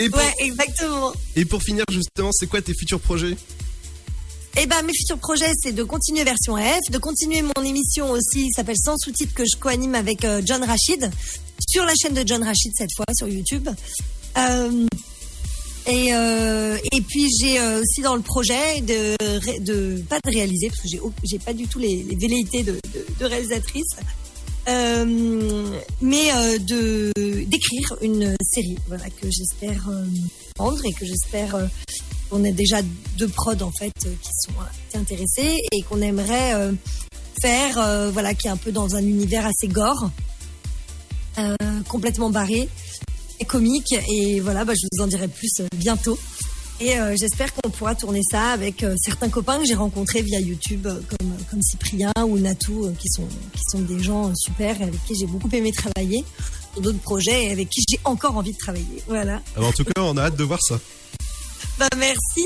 Et 0.00 0.08
pour, 0.10 0.20
Ouais, 0.20 0.32
exactement. 0.38 1.12
et 1.36 1.44
pour 1.44 1.62
finir, 1.62 1.84
justement, 1.90 2.30
c'est 2.32 2.46
quoi 2.46 2.62
tes 2.62 2.74
futurs 2.74 3.00
projets? 3.00 3.36
Eh 4.60 4.66
ben, 4.66 4.82
mes 4.82 4.92
futurs 4.94 5.18
projets, 5.18 5.52
c'est 5.62 5.72
de 5.72 5.82
continuer 5.84 6.24
version 6.24 6.56
F, 6.56 6.90
de 6.90 6.98
continuer 6.98 7.42
mon 7.42 7.62
émission 7.62 8.10
aussi, 8.10 8.44
qui 8.46 8.50
s'appelle 8.52 8.76
Sans 8.82 8.96
sous-titres, 8.98 9.34
que 9.34 9.44
je 9.44 9.56
co-anime 9.58 9.94
avec 9.94 10.24
euh, 10.24 10.40
John 10.44 10.62
Rachid, 10.64 11.10
sur 11.68 11.84
la 11.84 11.92
chaîne 12.00 12.14
de 12.14 12.26
John 12.26 12.42
Rachid 12.42 12.72
cette 12.76 12.90
fois, 12.96 13.04
sur 13.16 13.28
YouTube. 13.28 13.68
Euh, 14.36 14.86
et, 15.86 16.12
euh, 16.12 16.76
et 16.92 17.00
puis 17.00 17.26
j'ai 17.40 17.60
aussi 17.60 18.02
dans 18.02 18.14
le 18.16 18.20
projet 18.22 18.80
de, 18.82 19.16
de 19.60 20.02
pas 20.08 20.18
de 20.22 20.30
réaliser 20.30 20.68
parce 20.68 20.82
que 20.82 20.88
j'ai 20.88 21.00
j'ai 21.24 21.38
pas 21.38 21.54
du 21.54 21.66
tout 21.66 21.78
les, 21.78 22.02
les 22.02 22.16
velléités 22.16 22.62
de, 22.62 22.72
de, 22.72 23.06
de 23.20 23.24
réalisatrice, 23.24 23.86
mais 26.00 26.30
de 26.58 27.12
d'écrire 27.48 27.96
une 28.02 28.36
série, 28.42 28.76
voilà 28.86 29.08
que 29.08 29.28
j'espère 29.30 29.88
euh, 29.88 30.04
vendre 30.58 30.84
et 30.84 30.92
que 30.92 31.06
j'espère 31.06 31.54
euh, 31.54 31.66
on 32.30 32.44
a 32.44 32.50
déjà 32.50 32.82
deux 33.16 33.28
prods 33.28 33.62
en 33.62 33.72
fait 33.72 33.92
euh, 34.04 34.14
qui 34.22 34.30
sont 34.44 34.98
intéressés 34.98 35.58
et 35.72 35.82
qu'on 35.82 36.02
aimerait 36.02 36.72
faire, 37.40 38.10
voilà, 38.12 38.34
qui 38.34 38.48
est 38.48 38.50
un 38.50 38.56
peu 38.56 38.72
dans 38.72 38.96
un 38.96 39.02
univers 39.02 39.46
assez 39.46 39.68
gore, 39.68 40.10
complètement 41.88 42.30
barré 42.30 42.68
et 43.38 43.44
comique. 43.44 43.94
Et 44.10 44.40
voilà, 44.40 44.64
bah, 44.64 44.72
je 44.74 44.88
vous 44.92 45.04
en 45.04 45.06
dirai 45.06 45.28
plus 45.28 45.62
bientôt. 45.76 46.18
Et 46.80 46.94
j'espère 47.16 47.54
qu'on 47.54 47.70
pourra 47.70 47.94
tourner 47.94 48.22
ça 48.28 48.50
avec 48.50 48.84
certains 48.96 49.28
copains 49.28 49.58
que 49.60 49.66
j'ai 49.66 49.74
rencontrés 49.74 50.22
via 50.22 50.40
YouTube, 50.40 50.82
comme, 50.82 51.32
comme 51.48 51.62
Cyprien 51.62 52.12
ou 52.26 52.38
Natou, 52.38 52.92
qui, 52.98 53.08
sont, 53.08 53.28
qui 53.52 53.62
sont 53.70 53.80
des 53.80 54.02
gens 54.02 54.32
super 54.34 54.80
et 54.80 54.84
avec 54.84 55.04
qui 55.04 55.14
j'ai 55.14 55.26
beaucoup 55.26 55.50
aimé 55.52 55.70
travailler 55.70 56.24
sur 56.78 56.80
d'autres 56.80 57.02
projets 57.02 57.46
et 57.46 57.50
avec 57.50 57.68
qui 57.68 57.82
j'ai 57.88 57.98
encore 58.04 58.36
envie 58.36 58.52
de 58.52 58.58
travailler. 58.58 59.02
Voilà. 59.06 59.40
Alors, 59.56 59.68
En 59.70 59.72
tout 59.72 59.84
cas, 59.84 60.00
on 60.02 60.16
a 60.16 60.24
hâte 60.24 60.36
de 60.36 60.44
voir 60.44 60.60
ça. 60.62 60.78
Bah 61.78 61.86
merci. 61.96 62.44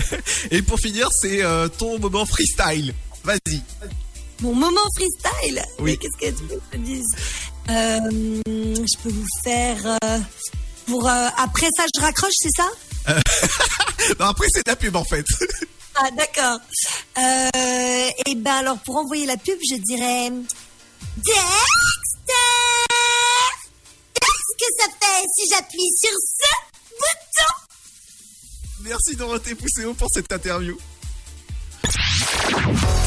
Et 0.50 0.62
pour 0.62 0.78
finir, 0.78 1.06
c'est 1.20 1.42
euh, 1.44 1.68
ton 1.68 1.98
moment 1.98 2.24
freestyle. 2.24 2.94
Vas-y. 3.24 3.60
Mon 4.40 4.54
moment 4.54 4.80
freestyle. 4.96 5.62
Oui. 5.80 5.98
Qu'est-ce 5.98 6.30
que 6.30 6.38
tu 6.38 6.44
veux 6.44 6.56
que 6.56 6.62
je 6.72 6.78
te 6.78 6.82
dise 6.82 7.06
Euh, 7.68 8.40
Je 8.46 9.02
peux 9.02 9.10
vous 9.10 9.26
faire 9.44 9.98
euh, 10.02 10.18
pour 10.86 11.06
après 11.08 11.68
ça 11.76 11.84
je 11.94 12.00
raccroche, 12.00 12.32
c'est 12.36 12.56
ça? 12.56 12.68
Non, 14.18 14.26
après, 14.28 14.46
c'est 14.50 14.64
de 14.64 14.70
la 14.70 14.76
pub 14.76 14.96
en 14.96 15.04
fait. 15.04 15.26
Ah 15.96 16.08
d'accord. 16.16 16.58
Et 18.26 18.34
ben 18.34 18.54
alors 18.54 18.78
pour 18.78 18.96
envoyer 18.96 19.26
la 19.26 19.36
pub, 19.36 19.58
je 19.70 19.76
dirais 19.76 20.30
Dexter. 21.18 21.40
Que 24.60 24.66
ça 24.78 24.90
fait 25.00 25.26
si 25.34 25.48
j'appuie 25.48 25.90
sur 25.98 26.10
ce 26.10 26.90
bouton 26.90 27.54
Merci 28.82 29.16
Dorothée 29.16 29.54
Pousséo 29.54 29.94
pour 29.94 30.08
cette 30.12 30.30
interview. 30.30 30.76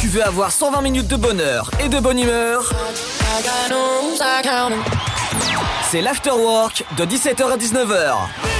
Tu 0.02 0.08
veux 0.08 0.26
avoir 0.26 0.52
120 0.52 0.82
minutes 0.82 1.08
de 1.08 1.16
bonheur 1.16 1.70
et 1.80 1.90
de 1.90 2.00
bonne 2.00 2.18
humeur? 2.18 2.74
C'est 5.92 6.02
l'afterwork 6.02 6.86
de 6.98 7.06
17h 7.06 7.44
à 7.44 7.58
19h. 7.58 8.53